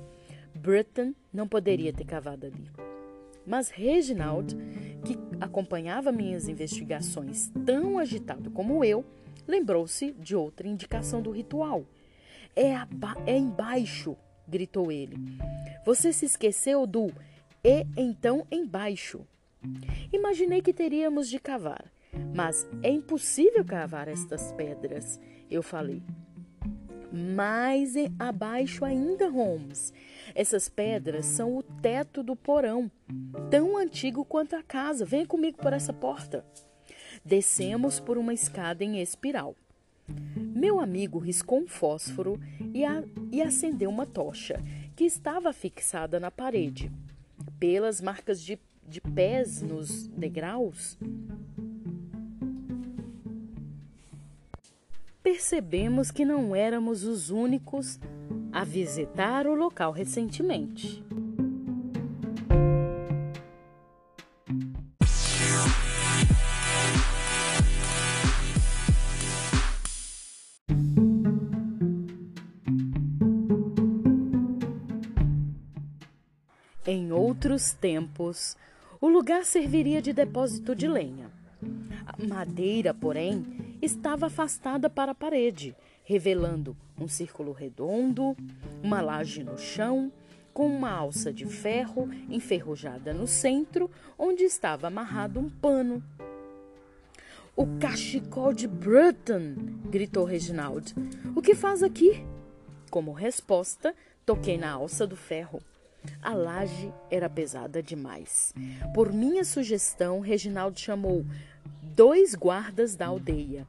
Burton 0.54 1.14
não 1.32 1.48
poderia 1.48 1.92
ter 1.92 2.04
cavado 2.04 2.46
ali. 2.46 2.70
Mas 3.46 3.70
Reginald, 3.70 4.56
que 5.04 5.18
acompanhava 5.40 6.12
minhas 6.12 6.48
investigações 6.48 7.50
tão 7.64 7.98
agitado 7.98 8.50
como 8.50 8.84
eu, 8.84 9.04
lembrou-se 9.46 10.12
de 10.12 10.36
outra 10.36 10.68
indicação 10.68 11.20
do 11.22 11.30
ritual. 11.30 11.84
É, 12.54 12.74
é 13.26 13.36
embaixo, 13.36 14.16
gritou 14.46 14.90
ele. 14.90 15.16
Você 15.84 16.12
se 16.12 16.26
esqueceu 16.26 16.86
do 16.86 17.12
e 17.62 17.86
então 17.96 18.46
embaixo. 18.50 19.26
Imaginei 20.12 20.62
que 20.62 20.72
teríamos 20.72 21.28
de 21.28 21.38
cavar, 21.38 21.92
mas 22.34 22.66
é 22.82 22.90
impossível 22.90 23.64
cavar 23.64 24.08
estas 24.08 24.52
pedras, 24.52 25.20
eu 25.50 25.62
falei. 25.62 26.02
Mais 27.12 27.94
abaixo 28.18 28.84
ainda, 28.84 29.28
Holmes. 29.28 29.92
Essas 30.34 30.68
pedras 30.68 31.26
são 31.26 31.56
o 31.56 31.62
teto 31.62 32.22
do 32.22 32.36
porão, 32.36 32.90
tão 33.50 33.76
antigo 33.76 34.24
quanto 34.24 34.56
a 34.56 34.62
casa. 34.62 35.04
Venha 35.04 35.26
comigo 35.26 35.58
por 35.58 35.72
essa 35.72 35.92
porta. 35.92 36.44
Descemos 37.24 38.00
por 38.00 38.16
uma 38.16 38.32
escada 38.34 38.84
em 38.84 39.00
espiral. 39.00 39.54
Meu 40.36 40.80
amigo 40.80 41.18
riscou 41.18 41.60
um 41.60 41.68
fósforo 41.68 42.40
e, 42.74 42.84
a, 42.84 43.02
e 43.30 43.40
acendeu 43.40 43.88
uma 43.88 44.06
tocha 44.06 44.60
que 44.96 45.04
estava 45.04 45.52
fixada 45.52 46.18
na 46.18 46.30
parede 46.30 46.90
pelas 47.60 48.00
marcas 48.00 48.42
de, 48.42 48.58
de 48.88 49.00
pés 49.00 49.60
nos 49.60 50.06
degraus, 50.08 50.98
percebemos 55.22 56.10
que 56.10 56.24
não 56.24 56.56
éramos 56.56 57.04
os 57.04 57.30
únicos 57.30 58.00
a 58.52 58.64
visitar 58.64 59.46
o 59.46 59.54
local 59.54 59.92
recentemente. 59.92 61.04
Em 76.86 77.12
outros 77.12 77.72
tempos, 77.72 78.56
o 79.00 79.08
lugar 79.08 79.44
serviria 79.44 80.02
de 80.02 80.12
depósito 80.12 80.74
de 80.74 80.88
lenha. 80.88 81.30
A 82.04 82.26
madeira, 82.26 82.92
porém, 82.92 83.76
estava 83.80 84.26
afastada 84.26 84.90
para 84.90 85.12
a 85.12 85.14
parede, 85.14 85.76
revelando 86.02 86.76
um 87.00 87.08
círculo 87.08 87.52
redondo, 87.52 88.36
uma 88.82 89.00
laje 89.00 89.42
no 89.42 89.58
chão, 89.58 90.12
com 90.52 90.66
uma 90.66 90.90
alça 90.90 91.32
de 91.32 91.46
ferro 91.46 92.08
enferrujada 92.28 93.14
no 93.14 93.26
centro, 93.26 93.90
onde 94.18 94.44
estava 94.44 94.88
amarrado 94.88 95.40
um 95.40 95.48
pano. 95.48 96.02
O 97.56 97.66
cachecol 97.78 98.52
de 98.52 98.68
Bruton! 98.68 99.54
gritou 99.90 100.24
Reginald. 100.24 100.94
O 101.34 101.42
que 101.42 101.54
faz 101.54 101.82
aqui? 101.82 102.24
Como 102.90 103.12
resposta, 103.12 103.94
toquei 104.24 104.58
na 104.58 104.70
alça 104.72 105.06
do 105.06 105.16
ferro. 105.16 105.60
A 106.22 106.32
laje 106.32 106.92
era 107.10 107.28
pesada 107.28 107.82
demais. 107.82 108.54
Por 108.94 109.12
minha 109.12 109.44
sugestão, 109.44 110.20
Reginaldo 110.20 110.78
chamou 110.78 111.24
dois 111.82 112.34
guardas 112.34 112.96
da 112.96 113.06
aldeia 113.06 113.66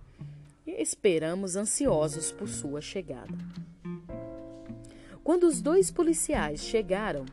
e 0.65 0.81
esperamos 0.81 1.55
ansiosos 1.55 2.31
por 2.31 2.47
sua 2.47 2.81
chegada. 2.81 3.37
Quando 5.23 5.47
os 5.47 5.61
dois 5.61 5.91
policiais 5.91 6.61
chegaram, 6.61 7.25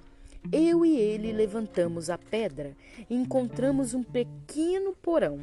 eu 0.53 0.85
e 0.85 0.97
ele 0.97 1.33
levantamos 1.33 2.09
a 2.11 2.17
pedra 2.17 2.77
e 3.09 3.15
encontramos 3.15 3.95
um 3.95 4.03
pequeno 4.03 4.95
porão, 4.95 5.41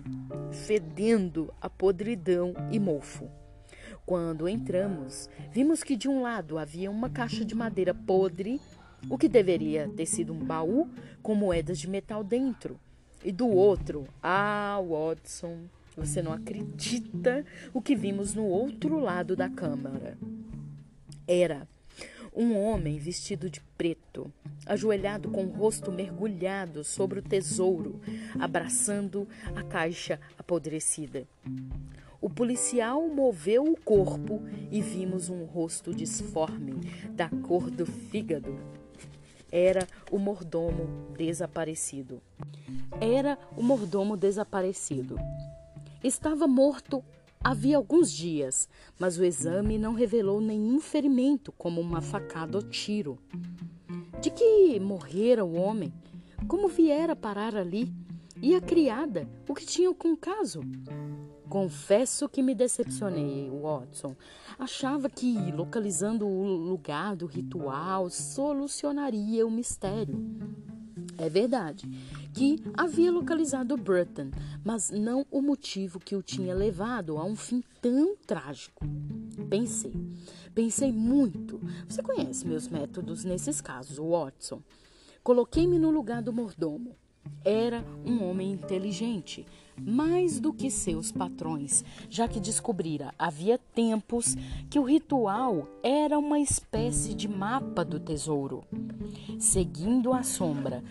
fedendo 0.51 1.53
a 1.61 1.69
podridão 1.69 2.53
e 2.71 2.79
mofo. 2.79 3.29
Quando 4.05 4.47
entramos, 4.47 5.29
vimos 5.51 5.83
que 5.83 5.95
de 5.95 6.07
um 6.07 6.21
lado 6.21 6.57
havia 6.57 6.91
uma 6.91 7.09
caixa 7.09 7.43
de 7.43 7.55
madeira 7.55 7.93
podre 7.93 8.61
o 9.09 9.17
que 9.17 9.27
deveria 9.27 9.89
ter 9.95 10.05
sido 10.05 10.33
um 10.33 10.39
baú 10.39 10.89
com 11.21 11.35
moedas 11.35 11.79
de 11.79 11.89
metal 11.89 12.23
dentro. 12.23 12.79
E 13.23 13.31
do 13.31 13.47
outro, 13.47 14.07
ah, 14.21 14.79
Watson, 14.87 15.63
você 15.95 16.21
não 16.21 16.33
acredita 16.33 17.45
o 17.73 17.81
que 17.81 17.95
vimos 17.95 18.33
no 18.33 18.45
outro 18.45 18.99
lado 18.99 19.35
da 19.35 19.49
câmara. 19.49 20.17
Era 21.27 21.67
um 22.35 22.57
homem 22.57 22.97
vestido 22.97 23.49
de 23.49 23.61
preto, 23.77 24.31
ajoelhado 24.65 25.29
com 25.29 25.45
o 25.45 25.51
rosto 25.51 25.91
mergulhado 25.91 26.83
sobre 26.83 27.19
o 27.19 27.23
tesouro, 27.23 27.99
abraçando 28.39 29.27
a 29.55 29.63
caixa 29.63 30.19
apodrecida. 30.37 31.25
O 32.19 32.29
policial 32.29 33.07
moveu 33.07 33.63
o 33.63 33.77
corpo 33.77 34.41
e 34.71 34.81
vimos 34.81 35.29
um 35.29 35.45
rosto 35.45 35.93
disforme, 35.93 36.73
da 37.11 37.29
cor 37.29 37.69
do 37.69 37.85
fígado 37.85 38.57
era 39.55 39.87
o 40.11 40.19
mordomo 40.19 41.13
desaparecido. 41.17 42.21
Era 42.99 43.39
o 43.55 43.63
mordomo 43.63 44.17
desaparecido. 44.17 45.17
Estava 46.05 46.47
morto 46.47 47.03
havia 47.43 47.77
alguns 47.77 48.11
dias, 48.11 48.69
mas 48.99 49.17
o 49.17 49.23
exame 49.23 49.79
não 49.79 49.95
revelou 49.95 50.39
nenhum 50.39 50.79
ferimento, 50.79 51.51
como 51.53 51.81
uma 51.81 51.99
facada 51.99 52.59
ou 52.59 52.61
tiro. 52.61 53.17
De 54.21 54.29
que 54.29 54.79
morrera 54.79 55.43
o 55.43 55.55
homem? 55.55 55.91
Como 56.47 56.67
viera 56.67 57.15
parar 57.15 57.55
ali? 57.55 57.91
E 58.39 58.53
a 58.53 58.61
criada? 58.61 59.27
O 59.49 59.55
que 59.55 59.65
tinha 59.65 59.91
com 59.95 60.11
o 60.11 60.17
caso? 60.17 60.61
Confesso 61.49 62.29
que 62.29 62.43
me 62.43 62.53
decepcionei, 62.53 63.49
Watson. 63.49 64.15
Achava 64.59 65.09
que 65.09 65.51
localizando 65.51 66.27
o 66.27 66.43
lugar 66.45 67.15
do 67.15 67.25
ritual 67.25 68.11
solucionaria 68.11 69.43
o 69.43 69.49
mistério. 69.49 70.23
É 71.17 71.29
verdade 71.29 71.89
que 72.33 72.61
havia 72.73 73.11
localizado 73.11 73.77
Burton, 73.77 74.31
mas 74.63 74.91
não 74.91 75.25
o 75.31 75.41
motivo 75.41 75.99
que 75.99 76.15
o 76.15 76.21
tinha 76.21 76.53
levado 76.53 77.17
a 77.17 77.23
um 77.23 77.35
fim 77.35 77.63
tão 77.81 78.15
trágico. 78.25 78.85
Pensei, 79.49 79.93
Pensei 80.55 80.89
muito. 80.89 81.59
Você 81.85 82.01
conhece 82.01 82.47
meus 82.47 82.69
métodos 82.69 83.25
nesses 83.25 83.59
casos, 83.59 83.97
Watson. 83.97 84.61
Coloquei-me 85.21 85.77
no 85.77 85.91
lugar 85.91 86.21
do 86.21 86.31
mordomo. 86.31 86.95
Era 87.43 87.85
um 88.05 88.23
homem 88.23 88.51
inteligente, 88.51 89.45
mais 89.77 90.39
do 90.39 90.53
que 90.53 90.71
seus 90.71 91.11
patrões, 91.11 91.83
já 92.09 92.27
que 92.27 92.39
descobrira 92.39 93.13
havia 93.19 93.57
tempos 93.57 94.35
que 94.69 94.79
o 94.79 94.83
ritual 94.83 95.67
era 95.83 96.17
uma 96.17 96.39
espécie 96.39 97.13
de 97.13 97.27
mapa 97.27 97.83
do 97.83 97.99
tesouro. 97.99 98.63
Seguindo 99.39 100.13
a 100.13 100.23
sombra 100.23 100.83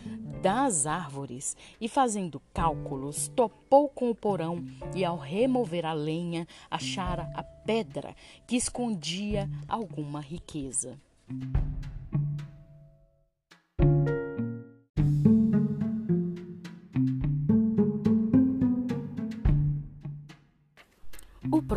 das 0.43 0.87
árvores 0.87 1.57
e 1.81 1.89
fazendo 1.89 2.41
cálculos, 2.53 3.29
topou 3.29 3.89
com 3.89 4.11
o 4.11 4.15
porão 4.15 4.63
e, 4.95 5.05
ao 5.05 5.17
remover 5.17 5.87
a 5.87 5.95
lenha, 5.95 6.47
achara 6.71 7.33
a 7.35 7.43
pedra 7.43 8.15
que 8.47 8.55
escondia 8.55 9.49
alguma 9.67 10.21
riqueza. 10.21 10.99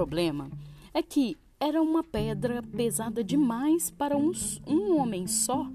Problema 0.08 0.50
é 0.94 1.04
que 1.04 1.38
era 1.60 1.82
uma 1.82 2.02
pedra 2.02 2.64
pesada 2.64 3.22
demais 3.22 3.92
para 3.92 4.16
um, 4.16 4.32
um 4.66 4.98
homem 4.98 5.28
só 5.28 5.68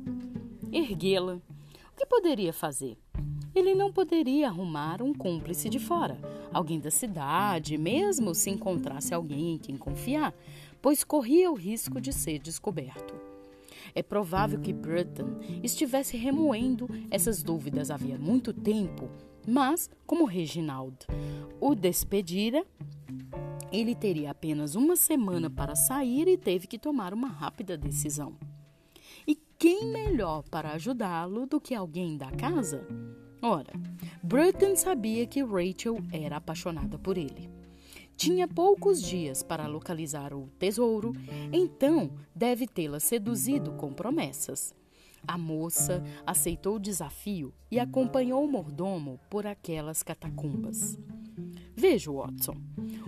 erguê-la. 0.72 1.34
O 1.34 1.96
que 1.98 2.06
poderia 2.06 2.50
fazer? 2.50 2.96
Ele 3.54 3.74
não 3.74 3.92
poderia 3.92 4.48
arrumar 4.48 5.02
um 5.02 5.12
cúmplice 5.12 5.68
de 5.68 5.78
fora, 5.78 6.18
alguém 6.50 6.80
da 6.80 6.90
cidade, 6.90 7.76
mesmo 7.76 8.34
se 8.34 8.48
encontrasse 8.48 9.12
alguém 9.12 9.56
em 9.56 9.58
quem 9.58 9.76
confiar, 9.76 10.34
pois 10.80 11.04
corria 11.04 11.50
o 11.50 11.54
risco 11.54 12.00
de 12.00 12.10
ser 12.10 12.38
descoberto. 12.38 13.14
É 13.94 14.02
provável 14.02 14.58
que 14.58 14.72
Burton 14.72 15.40
estivesse 15.62 16.16
remoendo 16.16 16.88
essas 17.10 17.42
dúvidas 17.42 17.90
havia 17.90 18.16
muito 18.16 18.50
tempo, 18.54 19.10
mas, 19.46 19.90
como 20.06 20.24
Reginald 20.24 20.96
o 21.60 21.74
despedira, 21.74 22.64
ele 23.72 23.94
teria 23.94 24.30
apenas 24.30 24.74
uma 24.74 24.94
semana 24.94 25.48
para 25.48 25.74
sair 25.74 26.28
e 26.28 26.36
teve 26.36 26.66
que 26.66 26.78
tomar 26.78 27.14
uma 27.14 27.28
rápida 27.28 27.76
decisão. 27.76 28.36
E 29.26 29.34
quem 29.58 29.86
melhor 29.86 30.42
para 30.50 30.72
ajudá-lo 30.72 31.46
do 31.46 31.60
que 31.60 31.74
alguém 31.74 32.16
da 32.16 32.30
casa? 32.30 32.86
Ora, 33.40 33.72
Burton 34.22 34.76
sabia 34.76 35.26
que 35.26 35.42
Rachel 35.42 35.98
era 36.12 36.36
apaixonada 36.36 36.98
por 36.98 37.16
ele. 37.16 37.50
Tinha 38.16 38.46
poucos 38.46 39.02
dias 39.02 39.42
para 39.42 39.66
localizar 39.66 40.34
o 40.34 40.48
tesouro, 40.58 41.12
então 41.52 42.12
deve 42.34 42.68
tê-la 42.68 43.00
seduzido 43.00 43.72
com 43.72 43.92
promessas. 43.92 44.74
A 45.26 45.38
moça 45.38 46.02
aceitou 46.26 46.76
o 46.76 46.80
desafio 46.80 47.54
e 47.70 47.80
acompanhou 47.80 48.44
o 48.44 48.50
mordomo 48.50 49.18
por 49.30 49.46
aquelas 49.46 50.02
catacumbas. 50.02 50.98
Veja, 51.74 52.12
Watson, 52.12 52.56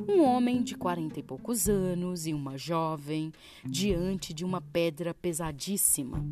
um 0.08 0.22
homem 0.22 0.62
de 0.62 0.74
quarenta 0.74 1.20
e 1.20 1.22
poucos 1.22 1.68
anos 1.68 2.26
e 2.26 2.32
uma 2.32 2.56
jovem 2.56 3.30
diante 3.64 4.32
de 4.32 4.44
uma 4.44 4.60
pedra 4.60 5.12
pesadíssima. 5.12 6.24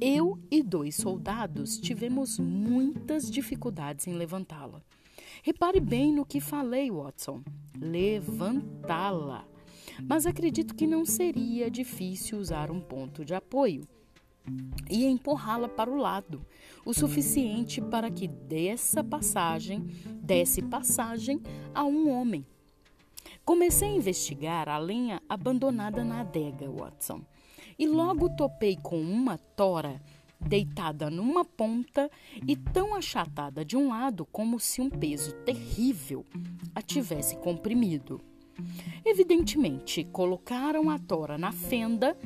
Eu 0.00 0.38
e 0.50 0.62
dois 0.62 0.96
soldados 0.96 1.78
tivemos 1.78 2.38
muitas 2.38 3.30
dificuldades 3.30 4.06
em 4.06 4.14
levantá-la. 4.14 4.82
Repare 5.42 5.78
bem 5.78 6.12
no 6.12 6.24
que 6.24 6.40
falei, 6.40 6.90
Watson. 6.90 7.42
Levantá-la. 7.78 9.46
Mas 10.08 10.26
acredito 10.26 10.74
que 10.74 10.86
não 10.86 11.04
seria 11.04 11.70
difícil 11.70 12.38
usar 12.38 12.70
um 12.70 12.80
ponto 12.80 13.24
de 13.24 13.34
apoio 13.34 13.86
e 14.90 15.04
empurrá-la 15.04 15.68
para 15.68 15.90
o 15.90 15.96
lado, 15.96 16.44
o 16.84 16.92
suficiente 16.92 17.80
para 17.80 18.10
que 18.10 18.26
dessa 18.26 19.02
passagem, 19.02 19.80
desse 20.22 20.62
passagem 20.62 21.40
a 21.74 21.84
um 21.84 22.10
homem. 22.10 22.44
Comecei 23.44 23.88
a 23.88 23.96
investigar 23.96 24.68
a 24.68 24.78
lenha 24.78 25.20
abandonada 25.28 26.04
na 26.04 26.20
adega, 26.20 26.70
Watson, 26.70 27.22
e 27.78 27.86
logo 27.86 28.28
topei 28.36 28.76
com 28.76 29.00
uma 29.00 29.38
tora 29.38 30.00
deitada 30.38 31.08
numa 31.08 31.44
ponta 31.44 32.10
e 32.46 32.56
tão 32.56 32.94
achatada 32.94 33.64
de 33.64 33.76
um 33.76 33.88
lado 33.88 34.26
como 34.26 34.58
se 34.58 34.80
um 34.80 34.90
peso 34.90 35.32
terrível 35.44 36.26
a 36.74 36.82
tivesse 36.82 37.36
comprimido. 37.36 38.20
Evidentemente, 39.04 40.04
colocaram 40.04 40.90
a 40.90 40.98
tora 40.98 41.38
na 41.38 41.52
fenda 41.52 42.16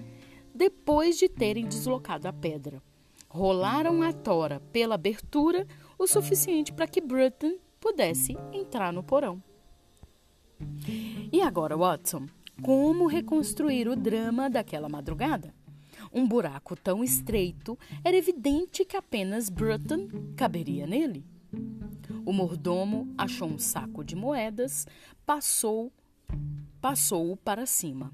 depois 0.57 1.19
de 1.19 1.29
terem 1.29 1.67
deslocado 1.67 2.27
a 2.27 2.33
pedra. 2.33 2.83
Rolaram 3.29 4.03
a 4.03 4.13
tora 4.13 4.61
pela 4.73 4.95
abertura 4.95 5.67
o 5.99 6.07
suficiente 6.07 6.73
para 6.73 6.87
que 6.87 7.01
Bruton 7.01 7.59
pudesse 7.79 8.37
entrar 8.53 8.93
no 8.93 9.03
porão. 9.03 9.43
E 11.31 11.43
agora, 11.43 11.77
Watson, 11.77 12.27
como 12.63 13.07
reconstruir 13.07 13.87
o 13.89 13.95
drama 13.95 14.49
daquela 14.49 14.89
madrugada? 14.89 15.55
Um 16.13 16.27
buraco 16.27 16.75
tão 16.75 17.05
estreito 17.05 17.79
era 18.03 18.17
evidente 18.17 18.85
que 18.85 18.97
apenas 18.97 19.51
Bruton 19.51 20.09
caberia 20.35 20.87
nele. 20.87 21.25
O 22.25 22.33
mordomo 22.33 23.13
achou 23.19 23.49
um 23.49 23.59
saco 23.59 24.03
de 24.03 24.17
moedas, 24.17 24.87
passou 25.27 25.93
passou-o 26.81 27.37
para 27.37 27.67
cima. 27.67 28.13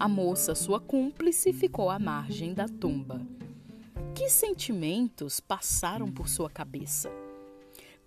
A 0.00 0.08
moça, 0.08 0.54
sua 0.54 0.80
cúmplice, 0.80 1.52
ficou 1.52 1.90
à 1.90 1.98
margem 1.98 2.54
da 2.54 2.66
tumba. 2.66 3.20
Que 4.14 4.30
sentimentos 4.30 5.40
passaram 5.40 6.10
por 6.10 6.26
sua 6.26 6.48
cabeça? 6.48 7.10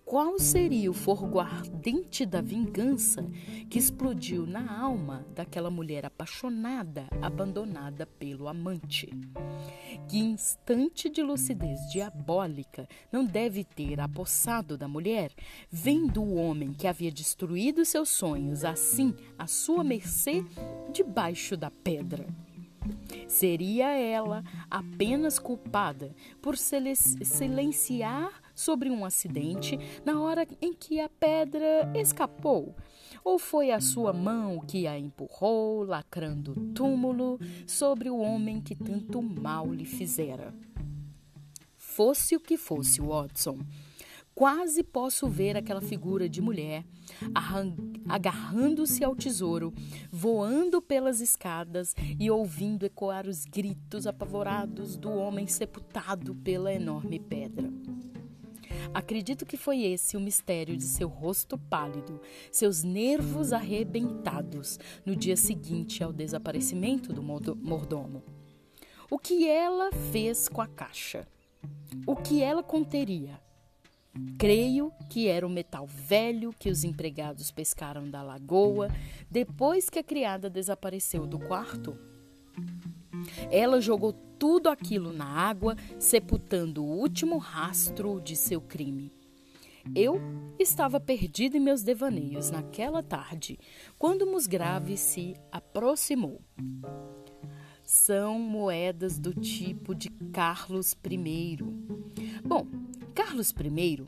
Qual 0.04 0.38
seria 0.38 0.90
o 0.90 0.94
fogo 0.94 1.40
ardente 1.40 2.26
da 2.26 2.42
vingança 2.42 3.26
que 3.70 3.78
explodiu 3.78 4.46
na 4.46 4.78
alma 4.78 5.26
daquela 5.34 5.70
mulher 5.70 6.04
apaixonada, 6.04 7.06
abandonada 7.22 8.04
pelo 8.04 8.46
amante? 8.46 9.08
Que 10.06 10.18
instante 10.18 11.08
de 11.08 11.22
lucidez 11.22 11.80
diabólica 11.90 12.86
não 13.10 13.24
deve 13.24 13.64
ter 13.64 13.98
apossado 13.98 14.76
da 14.76 14.86
mulher, 14.86 15.32
vendo 15.70 16.22
o 16.22 16.34
homem 16.34 16.74
que 16.74 16.86
havia 16.86 17.10
destruído 17.10 17.82
seus 17.82 18.10
sonhos 18.10 18.62
assim 18.62 19.14
à 19.38 19.46
sua 19.46 19.82
mercê 19.82 20.44
debaixo 20.92 21.56
da 21.56 21.70
pedra? 21.70 22.26
Seria 23.26 23.96
ela 23.96 24.44
apenas 24.70 25.38
culpada 25.38 26.14
por 26.42 26.58
silenciar 26.58 28.43
sobre 28.54 28.90
um 28.90 29.04
acidente 29.04 29.78
na 30.04 30.20
hora 30.20 30.46
em 30.60 30.72
que 30.72 31.00
a 31.00 31.08
pedra 31.08 31.90
escapou? 31.94 32.74
Ou 33.24 33.38
foi 33.38 33.70
a 33.70 33.80
sua 33.80 34.12
mão 34.12 34.60
que 34.60 34.86
a 34.86 34.98
empurrou, 34.98 35.84
lacrando 35.84 36.52
o 36.52 36.72
túmulo 36.72 37.38
sobre 37.66 38.10
o 38.10 38.18
homem 38.18 38.60
que 38.60 38.74
tanto 38.74 39.22
mal 39.22 39.72
lhe 39.72 39.84
fizera? 39.84 40.54
Fosse 41.76 42.34
o 42.36 42.40
que 42.40 42.56
fosse, 42.56 43.00
Watson, 43.00 43.58
quase 44.34 44.82
posso 44.82 45.28
ver 45.28 45.56
aquela 45.56 45.80
figura 45.80 46.28
de 46.28 46.40
mulher 46.40 46.84
agarrando-se 48.08 49.04
ao 49.04 49.14
tesouro, 49.14 49.72
voando 50.10 50.80
pelas 50.82 51.20
escadas 51.20 51.94
e 52.18 52.30
ouvindo 52.30 52.84
ecoar 52.84 53.26
os 53.26 53.44
gritos 53.44 54.06
apavorados 54.06 54.96
do 54.96 55.10
homem 55.10 55.46
sepultado 55.46 56.34
pela 56.34 56.72
enorme 56.72 57.18
pedra. 57.18 57.72
Acredito 58.94 59.44
que 59.44 59.56
foi 59.56 59.82
esse 59.82 60.16
o 60.16 60.20
mistério 60.20 60.76
de 60.76 60.84
seu 60.84 61.08
rosto 61.08 61.58
pálido, 61.58 62.20
seus 62.52 62.84
nervos 62.84 63.52
arrebentados 63.52 64.78
no 65.04 65.16
dia 65.16 65.36
seguinte 65.36 66.04
ao 66.04 66.12
desaparecimento 66.12 67.12
do 67.12 67.20
mordomo. 67.20 68.22
O 69.10 69.18
que 69.18 69.48
ela 69.48 69.90
fez 70.12 70.48
com 70.48 70.60
a 70.60 70.68
caixa? 70.68 71.26
O 72.06 72.14
que 72.14 72.40
ela 72.40 72.62
conteria? 72.62 73.40
Creio 74.38 74.92
que 75.10 75.26
era 75.26 75.44
o 75.44 75.50
metal 75.50 75.88
velho 75.88 76.54
que 76.56 76.70
os 76.70 76.84
empregados 76.84 77.50
pescaram 77.50 78.08
da 78.08 78.22
lagoa 78.22 78.88
depois 79.28 79.90
que 79.90 79.98
a 79.98 80.04
criada 80.04 80.48
desapareceu 80.48 81.26
do 81.26 81.40
quarto. 81.40 81.98
Ela 83.50 83.80
jogou 83.80 84.12
tudo 84.44 84.68
aquilo 84.68 85.10
na 85.10 85.24
água, 85.24 85.74
sepultando 85.98 86.84
o 86.84 86.98
último 86.98 87.38
rastro 87.38 88.20
de 88.20 88.36
seu 88.36 88.60
crime. 88.60 89.10
Eu 89.96 90.20
estava 90.58 91.00
perdido 91.00 91.56
em 91.56 91.60
meus 91.60 91.82
devaneios 91.82 92.50
naquela 92.50 93.02
tarde, 93.02 93.58
quando 93.98 94.26
Musgrave 94.26 94.98
se 94.98 95.34
aproximou. 95.50 96.42
São 97.82 98.38
moedas 98.38 99.18
do 99.18 99.32
tipo 99.32 99.94
de 99.94 100.10
Carlos 100.30 100.92
I. 100.92 101.56
Bom, 102.44 102.66
Carlos 103.14 103.50
I 103.50 104.06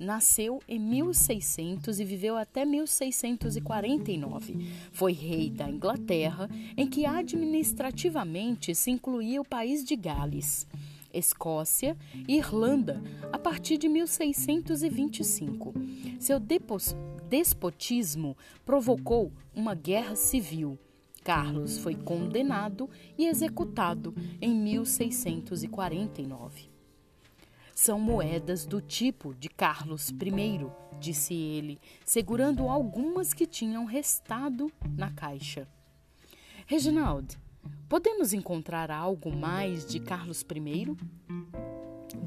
nasceu 0.00 0.60
em 0.66 0.80
1600 0.80 2.00
e 2.00 2.04
viveu 2.04 2.36
até 2.36 2.64
1649. 2.64 4.56
Foi 4.90 5.12
rei 5.12 5.50
da 5.50 5.68
Inglaterra, 5.68 6.48
em 6.76 6.88
que 6.88 7.04
administrativamente 7.04 8.74
se 8.74 8.90
incluía 8.90 9.40
o 9.40 9.44
país 9.44 9.84
de 9.84 9.94
Gales. 9.94 10.66
Escócia 11.12 11.96
e 12.26 12.36
Irlanda 12.36 13.02
a 13.32 13.38
partir 13.38 13.76
de 13.76 13.88
1625. 13.88 15.74
Seu 16.18 16.40
despotismo 17.28 18.36
provocou 18.64 19.30
uma 19.54 19.74
guerra 19.74 20.14
civil. 20.14 20.78
Carlos 21.22 21.76
foi 21.78 21.94
condenado 21.94 22.88
e 23.18 23.26
executado 23.26 24.14
em 24.40 24.54
1649. 24.54 26.69
São 27.82 27.98
moedas 27.98 28.66
do 28.66 28.78
tipo 28.78 29.34
de 29.34 29.48
Carlos 29.48 30.10
I, 30.10 30.70
disse 30.98 31.32
ele, 31.32 31.80
segurando 32.04 32.68
algumas 32.68 33.32
que 33.32 33.46
tinham 33.46 33.86
restado 33.86 34.70
na 34.98 35.10
caixa. 35.10 35.66
Reginald, 36.66 37.38
podemos 37.88 38.34
encontrar 38.34 38.90
algo 38.90 39.34
mais 39.34 39.86
de 39.86 39.98
Carlos 39.98 40.42
I? 40.42 40.94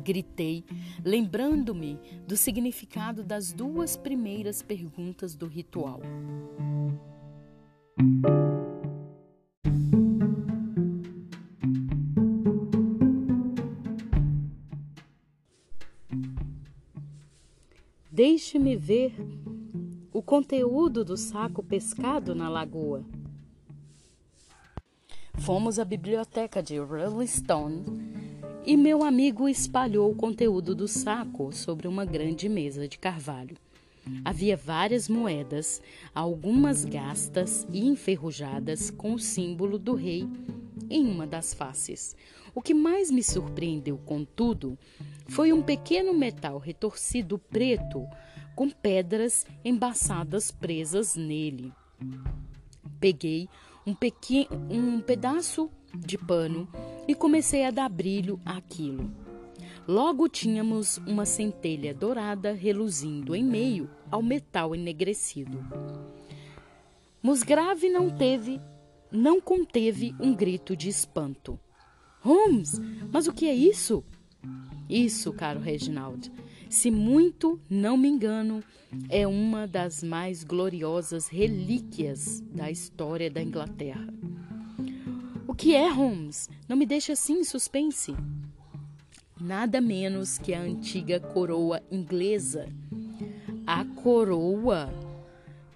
Gritei, 0.03 0.65
lembrando-me 1.05 1.99
do 2.27 2.35
significado 2.35 3.23
das 3.23 3.53
duas 3.53 3.95
primeiras 3.95 4.63
perguntas 4.63 5.35
do 5.35 5.45
ritual. 5.45 6.01
Deixe-me 18.15 18.75
ver 18.75 19.11
o 20.13 20.21
conteúdo 20.21 21.03
do 21.03 21.17
saco 21.17 21.63
pescado 21.63 22.35
na 22.35 22.47
lagoa. 22.47 23.03
Fomos 25.39 25.79
à 25.79 25.83
biblioteca 25.83 26.61
de 26.61 26.77
Rolling 26.77 27.25
Stone 27.25 27.83
e 28.67 28.77
meu 28.77 29.01
amigo 29.01 29.49
espalhou 29.49 30.11
o 30.11 30.15
conteúdo 30.15 30.75
do 30.75 30.87
saco 30.87 31.51
sobre 31.51 31.87
uma 31.87 32.05
grande 32.05 32.47
mesa 32.47 32.87
de 32.87 32.99
carvalho. 32.99 33.57
Havia 34.23 34.55
várias 34.55 35.09
moedas, 35.09 35.81
algumas 36.13 36.85
gastas 36.85 37.65
e 37.73 37.83
enferrujadas 37.87 38.91
com 38.91 39.15
o 39.15 39.19
símbolo 39.19 39.79
do 39.79 39.95
rei 39.95 40.29
em 40.87 41.03
uma 41.03 41.25
das 41.25 41.51
faces. 41.51 42.15
O 42.55 42.61
que 42.61 42.73
mais 42.73 43.09
me 43.09 43.23
surpreendeu, 43.23 43.97
contudo, 43.97 44.77
foi 45.27 45.51
um 45.51 45.61
pequeno 45.61 46.13
metal 46.13 46.59
retorcido 46.59 47.39
preto 47.39 48.07
com 48.55 48.69
pedras 48.69 49.45
embaçadas 49.65 50.51
presas 50.51 51.15
nele. 51.15 51.73
Peguei 52.99 53.49
um, 53.85 53.95
pequeno, 53.95 54.49
um 54.69 55.01
pedaço 55.01 55.69
de 55.93 56.17
pano 56.17 56.67
e 57.07 57.15
comecei 57.15 57.65
a 57.65 57.71
dar 57.71 57.89
brilho 57.89 58.39
àquilo. 58.45 59.11
Logo 59.87 60.29
tínhamos 60.29 60.97
uma 60.99 61.25
centelha 61.25 61.93
dourada 61.93 62.53
reluzindo 62.53 63.35
em 63.35 63.43
meio 63.43 63.89
ao 64.09 64.21
metal 64.21 64.73
enegrecido. 64.73 65.59
Musgrave 67.21 67.89
não 67.89 68.09
teve, 68.09 68.61
não 69.11 69.41
conteve 69.41 70.15
um 70.19 70.33
grito 70.33 70.75
de 70.75 70.87
espanto. 70.87 71.59
Holmes, 72.23 72.79
mas 73.11 73.27
o 73.27 73.33
que 73.33 73.45
é 73.45 73.53
isso? 73.53 74.01
Isso, 74.89 75.33
caro 75.33 75.59
Reginald, 75.59 76.31
se 76.69 76.89
muito 76.89 77.59
não 77.69 77.97
me 77.97 78.07
engano, 78.07 78.63
é 79.09 79.27
uma 79.27 79.67
das 79.67 80.01
mais 80.01 80.41
gloriosas 80.41 81.27
relíquias 81.27 82.39
da 82.39 82.71
história 82.71 83.29
da 83.29 83.43
Inglaterra. 83.43 84.07
O 85.45 85.53
que 85.53 85.75
é, 85.75 85.89
Holmes? 85.89 86.49
Não 86.67 86.77
me 86.77 86.85
deixe 86.85 87.11
assim 87.11 87.39
em 87.39 87.43
suspense. 87.43 88.15
Nada 89.39 89.81
menos 89.81 90.37
que 90.37 90.53
a 90.53 90.61
antiga 90.61 91.19
coroa 91.19 91.83
inglesa. 91.91 92.69
A 93.67 93.83
coroa? 93.83 94.89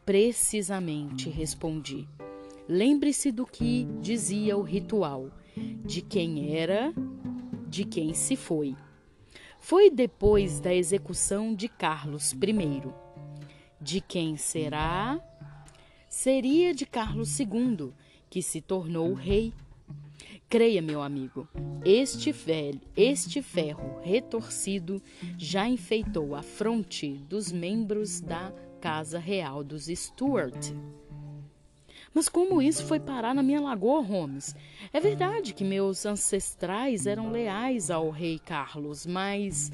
Precisamente, 0.05 1.29
respondi. 1.29 2.07
Lembre-se 2.69 3.33
do 3.33 3.45
que 3.45 3.85
dizia 4.01 4.57
o 4.57 4.61
ritual: 4.61 5.29
de 5.85 6.01
quem 6.01 6.55
era, 6.55 6.93
de 7.67 7.83
quem 7.83 8.13
se 8.13 8.35
foi. 8.35 8.75
Foi 9.59 9.89
depois 9.89 10.59
da 10.59 10.73
execução 10.73 11.53
de 11.53 11.67
Carlos 11.67 12.31
I. 12.31 12.93
De 13.81 14.01
quem 14.01 14.37
será? 14.37 15.19
Seria 16.09 16.73
de 16.73 16.85
Carlos 16.85 17.39
II, 17.39 17.91
que 18.29 18.41
se 18.41 18.61
tornou 18.61 19.13
rei. 19.13 19.53
Creia, 20.49 20.81
meu 20.81 21.01
amigo, 21.01 21.47
este 21.83 22.31
velho, 22.31 22.79
este 22.95 23.41
ferro 23.41 23.99
retorcido 24.01 25.01
já 25.37 25.67
enfeitou 25.67 26.35
a 26.35 26.41
fronte 26.41 27.17
dos 27.29 27.51
membros 27.51 28.21
da 28.21 28.53
Casa 28.79 29.19
Real 29.19 29.63
dos 29.63 29.87
Stuart. 29.87 30.73
Mas 32.17 32.27
como 32.27 32.63
isso 32.63 32.83
foi 32.83 32.99
parar 32.99 33.35
na 33.35 33.43
minha 33.43 33.61
lagoa, 33.61 34.01
Holmes? 34.01 34.55
É 34.91 34.99
verdade 34.99 35.53
que 35.53 35.63
meus 35.63 36.03
ancestrais 36.03 37.05
eram 37.05 37.29
leais 37.29 37.91
ao 37.91 38.09
rei 38.09 38.39
Carlos, 38.39 39.05
mas 39.05 39.71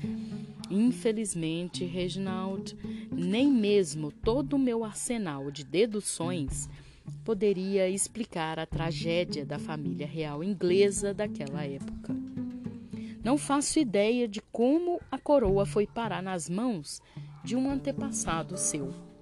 infelizmente, 0.69 1.85
Reginald, 1.85 2.77
nem 3.09 3.49
mesmo 3.49 4.11
todo 4.11 4.57
o 4.57 4.59
meu 4.59 4.83
arsenal 4.83 5.49
de 5.49 5.63
deduções 5.63 6.67
poderia 7.23 7.89
explicar 7.89 8.59
a 8.59 8.65
tragédia 8.65 9.45
da 9.45 9.57
família 9.57 10.05
real 10.05 10.43
inglesa 10.43 11.13
daquela 11.13 11.63
época. 11.63 12.13
Não 13.23 13.37
faço 13.37 13.79
ideia 13.79 14.27
de 14.27 14.41
como 14.51 14.99
a 15.09 15.17
coroa 15.17 15.65
foi 15.65 15.87
parar 15.87 16.21
nas 16.21 16.49
mãos 16.49 17.01
de 17.41 17.55
um 17.55 17.71
antepassado 17.71 18.57
seu. 18.57 19.12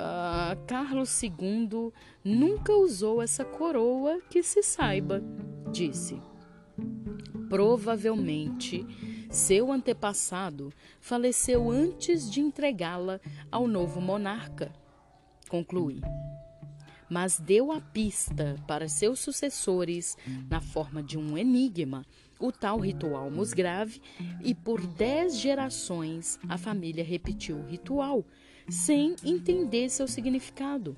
Uh, 0.00 0.54
Carlos 0.66 1.20
II 1.20 1.92
nunca 2.22 2.72
usou 2.72 3.20
essa 3.20 3.44
coroa 3.44 4.20
que 4.30 4.44
se 4.44 4.62
saiba, 4.62 5.20
disse. 5.72 6.22
Provavelmente, 7.48 8.86
seu 9.28 9.72
antepassado 9.72 10.72
faleceu 11.00 11.68
antes 11.68 12.30
de 12.30 12.40
entregá-la 12.40 13.20
ao 13.50 13.66
novo 13.66 14.00
monarca, 14.00 14.72
concluí. 15.48 16.00
Mas 17.10 17.40
deu 17.40 17.72
a 17.72 17.80
pista 17.80 18.54
para 18.68 18.88
seus 18.88 19.18
sucessores 19.18 20.16
na 20.48 20.60
forma 20.60 21.02
de 21.02 21.18
um 21.18 21.36
enigma, 21.36 22.06
o 22.38 22.52
tal 22.52 22.78
ritual 22.78 23.30
Musgrave, 23.30 24.00
e 24.44 24.54
por 24.54 24.86
dez 24.86 25.40
gerações 25.40 26.38
a 26.48 26.56
família 26.56 27.02
repetiu 27.02 27.56
o 27.56 27.66
ritual 27.66 28.24
sem 28.68 29.16
entender 29.24 29.88
seu 29.88 30.06
significado, 30.06 30.96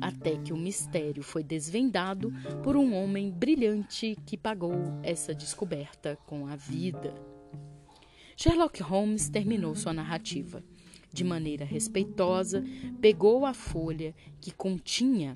até 0.00 0.36
que 0.36 0.52
o 0.52 0.56
mistério 0.56 1.22
foi 1.22 1.42
desvendado 1.42 2.32
por 2.62 2.76
um 2.76 2.94
homem 2.94 3.30
brilhante 3.30 4.16
que 4.26 4.36
pagou 4.36 4.74
essa 5.02 5.34
descoberta 5.34 6.18
com 6.26 6.46
a 6.46 6.56
vida. 6.56 7.14
Sherlock 8.36 8.82
Holmes 8.82 9.28
terminou 9.30 9.74
sua 9.74 9.94
narrativa. 9.94 10.62
De 11.10 11.24
maneira 11.24 11.64
respeitosa, 11.64 12.62
pegou 13.00 13.46
a 13.46 13.54
folha 13.54 14.14
que 14.38 14.50
continha 14.50 15.34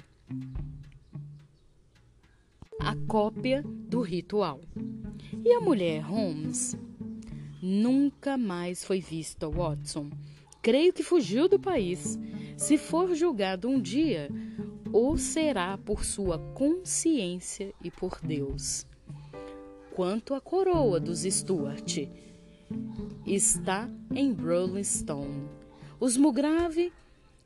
a 2.78 2.94
cópia 3.06 3.62
do 3.62 4.02
ritual. 4.02 4.60
E 5.42 5.54
a 5.54 5.60
mulher 5.60 6.00
Holmes? 6.00 6.76
Nunca 7.62 8.36
mais 8.36 8.84
foi 8.84 9.00
vista, 9.00 9.48
Watson. 9.48 10.10
Creio 10.62 10.92
que 10.92 11.03
fugiu 11.03 11.49
do 11.49 11.59
país. 11.59 12.18
Se 12.57 12.77
for 12.77 13.14
julgado 13.14 13.68
um 13.68 13.81
dia, 13.81 14.29
ou 14.92 15.17
será 15.17 15.79
por 15.79 16.04
sua 16.04 16.38
consciência 16.54 17.73
e 17.83 17.90
por 17.90 18.19
Deus. 18.23 18.87
Quanto 19.94 20.35
à 20.35 20.40
coroa 20.40 21.00
dos 21.00 21.23
Stuart, 21.23 22.08
está 23.27 23.88
em 24.15 24.33
Rolling 24.33 24.85
Stone. 24.85 25.48
Os 25.98 26.17
Mugrave, 26.17 26.92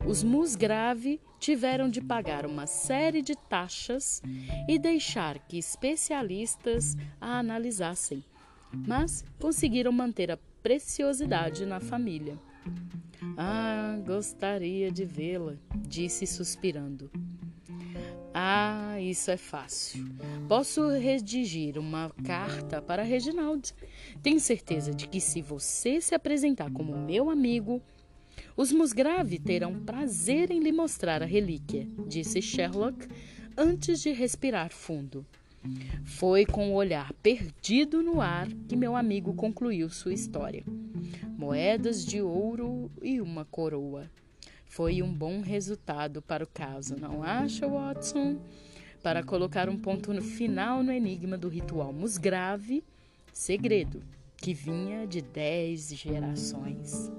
os 0.07 0.23
Musgrave 0.23 1.21
tiveram 1.39 1.89
de 1.89 2.01
pagar 2.01 2.47
uma 2.47 2.67
série 2.67 3.23
de 3.23 3.35
taxas 3.35 4.23
e 4.69 4.79
deixar 4.79 5.39
que 5.47 5.59
especialistas 5.59 6.97
a 7.21 7.39
analisassem, 7.39 8.25
mas 8.73 9.25
conseguiram 9.41 9.93
manter 9.93 10.31
a 10.31 10.39
preciosidade 10.62 11.67
na 11.67 11.81
família. 11.81 12.39
Ah, 13.37 13.99
gostaria 14.05 14.91
de 14.91 15.05
vê-la, 15.05 15.55
disse 15.87 16.27
suspirando. 16.27 17.11
Ah, 18.33 19.01
isso 19.01 19.31
é 19.31 19.37
fácil. 19.37 20.05
Posso 20.49 20.89
redigir 20.89 21.79
uma 21.79 22.11
carta 22.25 22.83
para 22.83 23.03
Reginald. 23.03 23.73
Tenho 24.23 24.41
certeza 24.41 24.93
de 24.93 25.07
que 25.07 25.21
se 25.21 25.41
você 25.41 26.01
se 26.01 26.15
apresentar 26.15 26.71
como 26.73 26.97
meu 26.97 27.31
amigo, 27.31 27.81
os 28.57 28.73
Musgrave 28.73 29.39
terão 29.39 29.81
prazer 29.81 30.51
em 30.51 30.59
lhe 30.59 30.73
mostrar 30.73 31.23
a 31.23 31.27
relíquia, 31.27 31.87
disse 32.07 32.43
Sherlock 32.43 33.07
antes 33.57 34.01
de 34.01 34.11
respirar 34.12 34.71
fundo. 34.71 35.25
Foi 36.05 36.45
com 36.45 36.71
o 36.71 36.75
olhar 36.75 37.12
perdido 37.15 38.03
no 38.03 38.21
ar 38.21 38.49
que 38.69 38.77
meu 38.77 38.97
amigo 38.97 39.35
concluiu 39.35 39.89
sua 39.89 40.12
história. 40.12 40.65
Moedas 41.37 42.05
de 42.05 42.21
ouro 42.21 42.91
e 43.03 43.21
uma 43.21 43.45
coroa. 43.45 44.11
Foi 44.67 45.03
um 45.03 45.12
bom 45.12 45.41
resultado 45.41 46.21
para 46.21 46.45
o 46.45 46.49
caso, 46.49 46.97
não 47.01 47.23
acha, 47.23 47.67
Watson? 47.69 48.39
Para 49.03 49.23
colocar 49.23 49.69
um 49.69 49.79
ponto 49.79 50.12
no 50.12 50.23
final 50.23 50.83
no 50.83 50.91
enigma 50.91 51.37
do 51.37 51.49
ritual 51.49 51.93
musgrave, 51.93 52.83
segredo 53.33 54.03
que 54.37 54.53
vinha 54.53 55.07
de 55.07 55.23
dez 55.23 55.89
gerações. 55.95 57.11